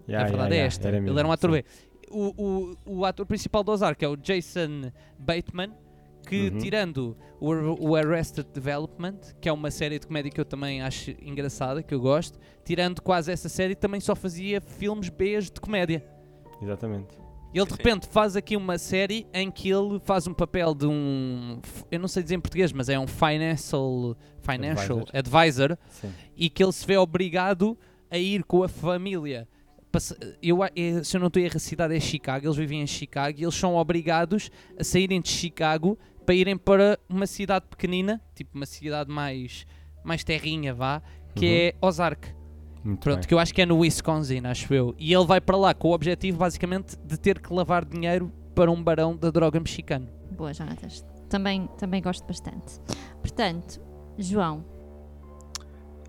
[0.07, 0.87] Yeah, a verdade yeah, é yeah, esta.
[0.87, 1.57] era Ele era um ator sim.
[1.57, 1.65] B.
[2.09, 2.33] O,
[2.87, 4.89] o, o ator principal do Ozark é o Jason
[5.19, 5.73] Bateman,
[6.27, 6.57] que, Uhum.
[6.57, 11.11] tirando o, o Arrested Development, que é uma série de comédia que eu também acho
[11.21, 16.03] engraçada, que eu gosto, tirando quase essa série, também só fazia filmes B de comédia.
[16.61, 17.15] Exatamente.
[17.53, 21.59] Ele de repente faz aqui uma série em que ele faz um papel de um.
[21.89, 26.11] Eu não sei dizer em português, mas é um financial, financial advisor Sim.
[26.35, 27.77] e que ele se vê obrigado
[28.11, 29.47] a ir com a família.
[30.43, 30.59] Eu,
[31.03, 33.43] se eu não estou a errar, a cidade é Chicago, eles vivem em Chicago e
[33.43, 35.97] eles são obrigados a saírem de Chicago
[36.27, 39.65] para irem para uma cidade pequenina, tipo uma cidade mais,
[40.03, 41.01] mais terrinha, vá,
[41.33, 41.51] que Uhum.
[41.53, 42.35] é Ozark.
[42.83, 43.27] Muito Pronto, bem.
[43.29, 44.93] que eu acho que é no Wisconsin, acho eu.
[44.99, 48.69] E ele vai para lá com o objetivo, basicamente, de ter que lavar dinheiro para
[48.69, 50.09] um barão da droga mexicano.
[50.31, 51.05] Boa, Jonatas.
[51.29, 52.79] Também, também gosto bastante.
[53.21, 53.79] Portanto,
[54.17, 54.65] João,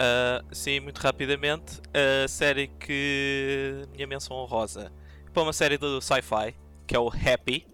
[0.01, 1.81] Ah, sim, muito rapidamente.
[2.25, 3.85] A série que.
[3.95, 4.93] Minha menção honrosa.
[5.33, 6.55] Para uma série do sci-fi,
[6.87, 7.67] que é o Happy.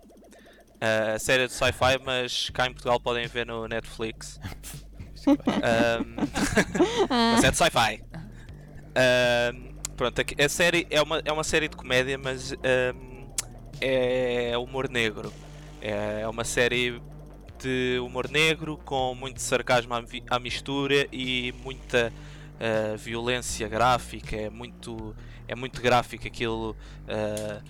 [0.87, 4.39] Ah, série de sci-fi, mas cá em Portugal podem ver no Netflix.
[5.25, 6.17] Ahm,
[7.09, 8.03] mas é de sci-fi.
[8.95, 13.25] Ahm, pronto, aqui- a série é uma, é uma série de comédia, mas ahm,
[13.81, 15.33] é humor negro.
[15.81, 17.01] É uma série
[17.59, 22.13] de humor negro com muito sarcasmo à, à mistura e muita
[22.61, 24.37] ah, violência gráfica.
[24.37, 25.17] É muito,
[25.49, 26.77] é muito gráfico aquilo.
[27.09, 27.63] ah,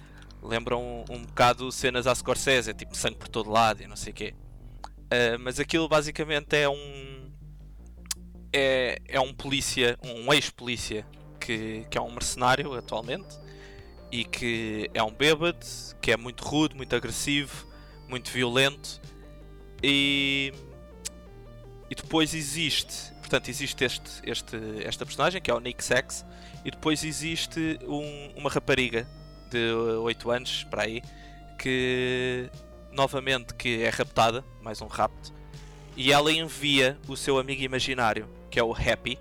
[0.44, 4.12] lembra um, um bocado cenas à Scorsese, tipo sangue por todo lado e não sei
[4.12, 4.34] o quê.
[5.10, 7.30] Ah, mas aquilo basicamente é um
[8.52, 11.06] é, é um polícia, um ex-polícia
[11.40, 13.38] que, que é um mercenário atualmente
[14.12, 15.66] e que é um bêbado,
[16.00, 17.66] que é muito rude, muito agressivo,
[18.08, 19.00] muito violento
[19.82, 20.52] e,
[21.90, 26.24] e depois existe, portanto existe este, este, esta personagem que é o Nick Sax
[26.64, 29.06] e depois existe um- uma rapariga
[29.54, 31.00] de 8 anos para aí
[31.58, 32.50] que
[32.90, 35.32] novamente que é raptada, mais um rapto
[35.96, 39.16] e ela envia o seu amigo imaginário, que é o Happy,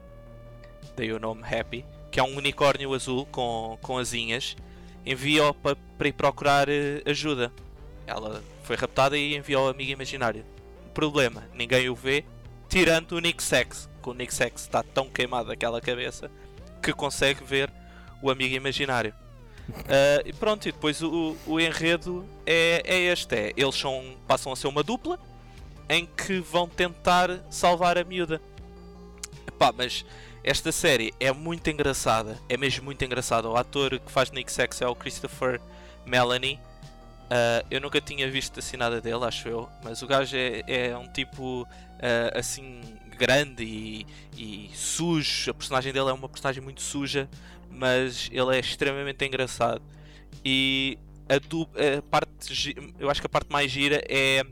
[0.98, 4.56] daí o nome Happy, que é um unicórnio azul com, com asinhas,
[5.06, 7.54] envia-o pa- para ir procurar eh, ajuda.
[8.08, 10.44] Ela foi raptada e enviou o amigo imaginário.
[10.96, 12.26] Problema, ninguém o vê,
[12.68, 16.32] tirando o Nick Sex, que o Nick Sex está tão queimado daquela cabeça
[16.82, 17.72] que consegue ver
[18.20, 19.14] o amigo imaginário.
[19.88, 24.52] Ah, e pronto, e depois o, o enredo é, é este: é, eles são, passam
[24.52, 25.20] a ser uma dupla
[25.90, 28.42] em que vão tentar salvar a miúda.
[29.48, 30.06] Epá, mas
[30.44, 33.50] esta série é muito engraçada, é mesmo muito engraçada.
[33.50, 35.62] O ator que faz Nick Sex é o Christopher
[36.06, 36.60] Melanie.
[37.30, 40.98] Ah, eu nunca tinha visto assim nada dele, acho eu, mas o gajo é, é
[40.98, 41.68] um tipo
[42.00, 42.82] ah, assim
[43.18, 44.08] grande e,
[44.38, 45.52] e sujo.
[45.52, 47.30] A personagem dele é uma personagem muito suja,
[47.74, 49.82] mas ele é extremamente engraçado.
[50.44, 50.98] E
[51.30, 54.44] a, du- a parte, eu acho que a parte mais gira é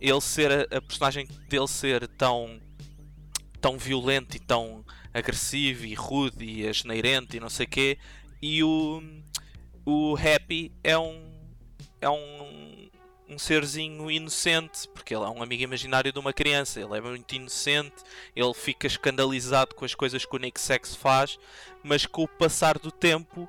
[0.00, 2.60] ele ser a, a personagem dele ser tão
[3.60, 7.98] tão violento e tão agressivo e rude e asneirente e não sei quê
[8.40, 9.02] e o
[9.84, 11.30] o Happy é um
[12.00, 12.69] é um
[13.30, 17.34] um serzinho inocente porque ele é um amigo imaginário de uma criança ele é muito
[17.34, 18.02] inocente
[18.34, 21.38] ele fica escandalizado com as coisas que o Nick Sex faz
[21.82, 23.48] mas com o passar do tempo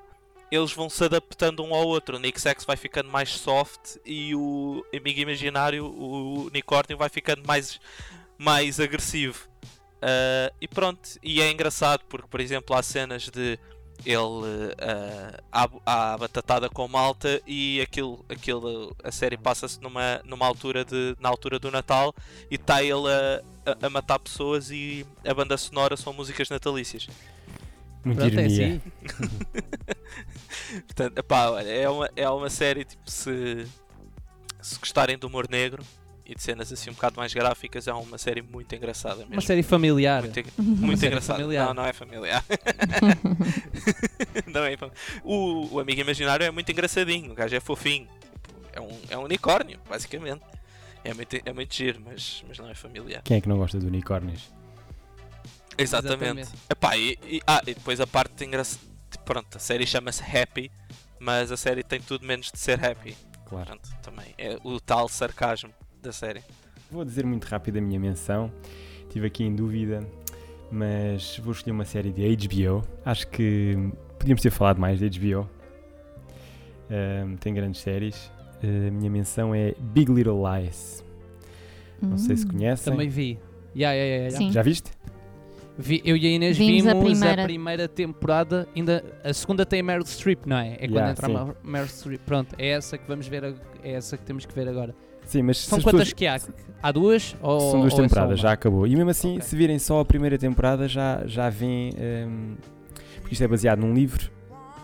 [0.52, 2.18] eles vão se adaptando um ao outro.
[2.18, 7.48] O Nick Sex vai ficando mais soft e o amigo imaginário, o unicórnio, vai ficando
[7.48, 7.80] mais,
[8.38, 9.48] mais agressivo.
[10.02, 13.60] Ah, e pronto, e é engraçado porque, por exemplo, há cenas de
[14.06, 20.46] ele ah, há, há batatada com malta e aquilo, aquilo a série passa-se numa, numa
[20.46, 22.14] altura de, na altura do Natal
[22.50, 23.42] e está ele a,
[23.72, 27.08] a, a matar pessoas e a banda sonora são músicas natalícias.
[28.04, 28.82] Muita Pronto, é assim.
[30.88, 33.68] Portanto, epá, olha, é uma, é uma série tipo se,
[34.62, 35.84] se gostarem do humor negro
[36.32, 39.34] e de cenas assim um bocado mais gráficas, é uma série muito engraçada mesmo.
[39.34, 40.22] Uma série familiar.
[40.24, 41.40] muito, muito engraçada.
[41.40, 41.68] familiar.
[41.68, 42.44] Não, não é familiar.
[44.48, 44.92] não é fam-
[45.24, 48.08] o, o amigo imaginário é muito engraçadinho, o gajo é fofinho.
[48.74, 50.42] É um, é um unicórnio, basicamente.
[51.04, 53.22] É muito, é muito giro, mas, mas não é familiar.
[53.24, 54.50] Quem é que não gosta de unicórnios?
[55.78, 56.42] Exatamente.
[56.42, 56.50] Exatamente.
[56.70, 58.82] Epá, e, e- ah, e depois a parte engraçada.
[59.26, 60.72] Pronto, a série chama-se Happy,
[61.20, 63.18] mas a série tem tudo menos de ser happy.
[63.46, 63.66] Claro.
[63.66, 66.42] Pronto, também é o tal sarcasmo da série.
[66.92, 68.52] Vou dizer muito rápido a minha menção.
[69.04, 70.06] Estive aqui em dúvida,
[70.72, 72.84] mas vou escolher uma série de HBO.
[73.06, 73.76] Acho que
[74.18, 75.50] podíamos ter falado mais de HBO.
[76.90, 78.32] Ahm, tem grandes séries.
[78.64, 81.04] Ah, a minha menção é Big Little Lies.
[82.02, 82.50] Não sei se Hum.
[82.50, 82.92] conhecem.
[82.92, 83.40] Também vi.
[83.76, 84.32] Ya, ya.
[84.32, 84.52] Sim.
[84.52, 84.92] Já viste?
[85.78, 87.88] Vi- eu e a Inês Vimos vimos, a a, primeira- primeira...
[87.88, 88.68] temporada.
[88.76, 90.74] Ainda, a segunda tem Meryl Streep, não é?
[90.74, 91.54] É quando Yeah, entra sim.
[91.64, 92.22] Meryl Streep.
[92.26, 93.56] Pronto, é essa que vamos ver.
[93.84, 94.94] É essa que temos que ver agora.
[95.32, 96.40] Sim, mas São as quantas pessoas- que há?
[96.84, 97.36] Há duas?
[97.42, 98.44] Ou, São duas ou é temporadas, uma?
[98.44, 98.86] já acabou.
[98.86, 99.42] E mesmo assim, Ok.
[99.44, 101.92] se virem só a primeira temporada, já, já vêm.
[102.28, 102.56] hum,
[103.22, 104.30] porque isto é baseado num livro.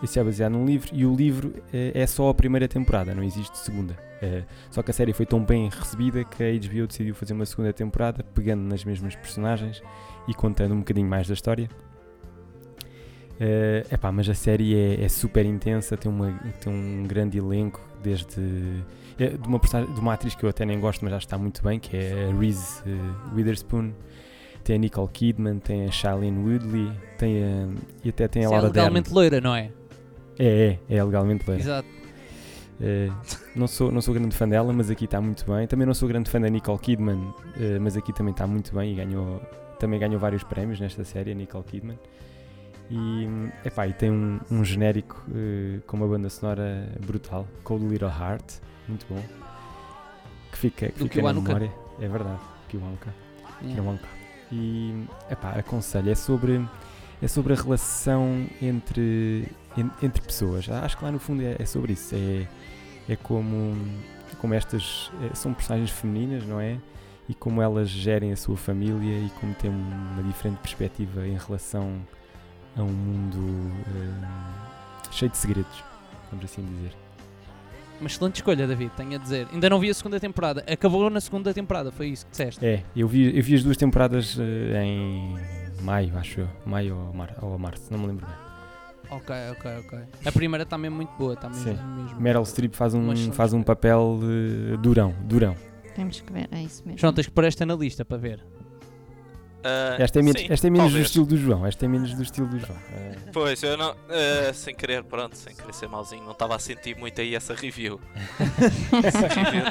[0.02, 3.22] Isto é baseado num livro e o livro eh, é só a primeira temporada, não
[3.22, 3.94] existe segunda.
[4.22, 7.44] Eh, só que a série foi tão bem recebida que a HBO decidiu fazer uma
[7.44, 9.82] segunda temporada, pegando nas mesmas personagens
[10.28, 11.68] e contando um bocadinho mais da história.
[13.40, 17.80] É epá, mas a série é, é super intensa, tem, uma, tem um grande elenco,
[18.02, 18.82] desde é
[19.26, 21.62] de, uma de uma atriz que eu até nem gosto, mas acho que está muito
[21.62, 23.92] bem, que é a Reese eh, Witherspoon.
[24.64, 27.68] Tem a Nicole Kidman, tem a Shailene Woodley, tem a,
[28.04, 28.86] e até tem a Isso é Laura Dern.
[28.86, 29.70] legalmente loira, não é?
[30.38, 31.62] É, é, é legalmente loira.
[31.62, 31.88] Exato.
[32.80, 33.10] Eh,
[33.56, 35.66] não, sou, não sou grande fã dela, mas aqui está muito bem.
[35.66, 38.92] Também não sou grande fã da Nicole Kidman, eh, mas aqui também está muito bem
[38.92, 39.40] e ganhou,
[39.78, 41.98] também ganhou vários prémios nesta série, a Nicole Kidman.
[42.90, 43.26] E,
[43.66, 48.60] epá, e tem um, um genérico eh, com uma banda sonora brutal, Cold Little Heart,
[48.88, 49.22] muito bom,
[50.52, 51.72] que fica, que fica na memória.
[52.00, 53.14] É verdade, Kiwanuka.
[53.62, 53.80] Yeah.
[53.80, 54.08] Kiwanuka.
[54.50, 56.64] E epá, aconselho, é sobre,
[57.20, 60.68] é sobre a relação entre, en- entre pessoas.
[60.68, 62.14] Acho que lá no fundo é, é sobre isso.
[62.14, 62.46] É,
[63.12, 63.76] é como,
[64.40, 66.78] como estas é, são personagens femininas, não é?
[67.28, 72.00] E como elas gerem a sua família e como têm uma diferente perspectiva em relação
[72.74, 75.84] a um mundo eh, cheio de segredos,
[76.30, 76.92] vamos assim dizer.
[78.00, 79.48] Uma excelente escolha, David, tenho a dizer.
[79.52, 80.64] Ainda não vi a segunda temporada.
[80.70, 82.64] Acabou na segunda temporada, foi isso que disseste.
[82.64, 85.36] É, eu vi, eu vi as duas temporadas eh, em
[85.82, 86.48] maio, acho eu.
[86.64, 88.36] Maio ou, mar, ou março, não me lembro bem.
[89.10, 89.98] Ok, ok, ok.
[90.24, 91.72] A primeira está mesmo muito boa, está mesmo.
[91.72, 92.20] Mesmo.
[92.20, 95.56] Meryl Streep faz um, faz um papel eh, durão, durão.
[95.96, 96.98] Temos que ver, é isso mesmo.
[96.98, 98.40] João, tens que pôr esta na lista para ver.
[99.64, 101.66] Ah, Esta é menos, sim, esta é menos do estilo do João.
[101.66, 102.78] Esta é menos do estilo do João.
[102.94, 103.90] Eh, Pois, eu não.
[104.08, 107.54] ah, sem querer, pronto, sem querer ser mauzinho, não estava a sentir muito aí essa
[107.54, 108.00] review.
[109.04, 109.64] Essa review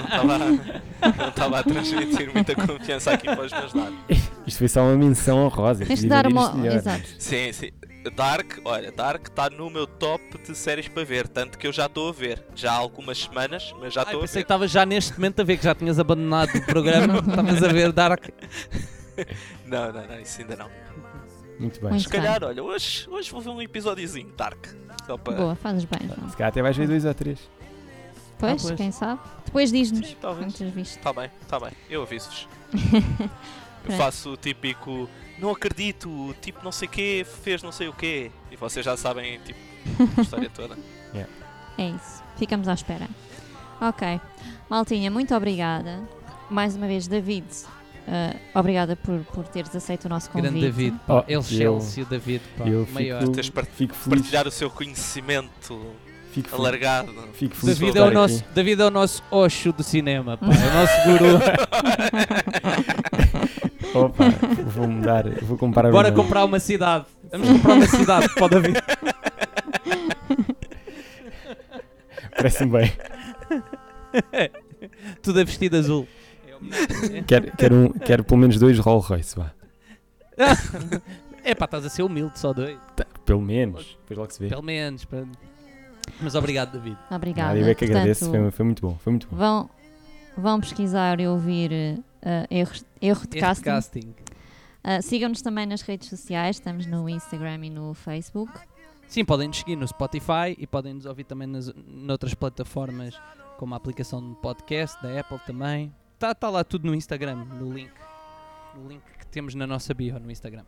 [1.18, 3.96] não estava a transmitir muita confiança aqui para os meus lados.
[4.46, 5.86] isto foi só uma menção honrosa.
[5.86, 6.68] Tens de dar ver uma.
[6.68, 7.04] Exato.
[7.18, 7.70] Sim, sim.
[8.16, 11.88] Dark, olha, Dark está no meu top de séries para ver, tanto que eu já
[11.88, 12.42] estou a ver.
[12.56, 14.42] Já há algumas semanas, mas já estou a pensei que ver.
[14.44, 17.20] estavas já neste momento a ver que já tinhas abandonado o programa.
[17.28, 18.26] Estavas a ver Dark.
[19.66, 20.70] Não, não, não, isso ainda não.
[21.60, 21.90] Muito bem.
[21.90, 24.68] Muito Se calhar, olha, hoje, hoje vou ver um episódiozinho Dark.
[25.06, 25.36] Só para.
[25.36, 26.30] Boa, fazes bem, João.
[26.30, 27.40] Se calhar até vais ver dois ou três.
[28.38, 28.76] Pois, pois.
[28.76, 29.20] quem sabe?
[29.46, 30.08] Depois diz-nos.
[30.08, 30.54] Sim, talvez.
[30.60, 31.00] Viste?
[31.00, 32.48] Tá bem, tá bem, eu aviso-vos.
[33.84, 34.04] Eu Pronto.
[34.04, 35.08] faço o típico,
[35.40, 38.30] não acredito, o tipo não sei quê, fez não sei o quê.
[38.52, 39.60] E vocês já sabem, tipo,
[40.18, 40.78] a história toda.
[41.80, 42.24] É isso.
[42.38, 43.08] Ficamos à espera.
[43.80, 44.20] Ok.
[44.68, 46.02] Maltinha, muito obrigada.
[46.50, 47.46] Mais uma vez, David.
[48.08, 50.52] Eh, obrigada por, por teres aceito o nosso convite.
[50.52, 50.96] Grande David.
[51.08, 52.42] Oh, Ele Chelsea, David.
[52.58, 53.20] Pá, eu maior.
[53.22, 54.22] fico, Teres part- fico feliz.
[54.22, 55.80] Partilhar o seu conhecimento
[56.32, 57.12] Fico alargado.
[57.34, 58.54] Fico feliz David é, o nosso, aqui.
[58.54, 60.46] David é o nosso Osho do cinema, pá.
[60.46, 60.94] É o nosso
[61.24, 61.40] guru.
[64.06, 64.26] Opa,
[64.66, 66.24] vou mudar, vou comparar Bora o nome.
[66.24, 67.06] comprar uma cidade.
[67.32, 68.78] Vamos comprar uma cidade para o David.
[72.36, 72.92] Parece-me bem.
[75.24, 76.08] Tudo a vestido azul.
[77.28, 79.52] Quero, quero, um, quero pelo menos dois Rolls Royce, vá.
[81.44, 82.78] É pá, estás a ser humilde, só dois.
[82.96, 83.98] Tá, Pelo menos.
[84.02, 84.50] Depois logo se vê.
[84.50, 85.06] Pelo menos.
[85.06, 85.24] pá.
[86.22, 86.98] Mas obrigado, David.
[87.10, 87.50] Obrigada.
[87.54, 88.26] Nada, eu é que agradeço.
[88.26, 88.98] Portanto, Foi, foi muito bom.
[89.00, 89.38] Foi muito bom.
[89.38, 89.70] vão,
[90.38, 91.72] vão pesquisar e ouvir
[92.22, 93.64] eh, erros, erro de Este casting.
[93.64, 94.16] casting.
[94.84, 96.58] Ah, Sigam-nos também nas redes sociais.
[96.58, 98.52] Estamos no Instagram e no Facebook.
[99.08, 103.18] Sim, podem nos seguir no Spotify e podem nos ouvir também nas noutras plataformas,
[103.58, 105.94] como a aplicação de podcast da Apple também.
[106.18, 107.92] Está tá lá tudo no Instagram, no link.
[108.74, 110.64] No link que temos na nossa bio no Instagram.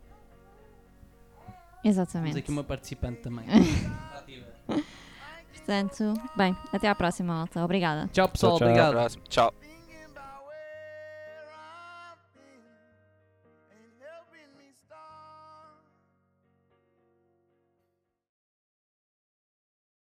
[1.82, 2.38] Temos Exatamente.
[2.38, 3.45] aqui uma participante também.
[5.52, 7.66] Portanto, bem, até à próxima, malta.
[7.66, 8.08] Obrigada.
[8.14, 8.89] Tchau pessoal, Tchau, tchau.
[8.89, 9.22] obrigado.
[9.28, 9.68] Tchau.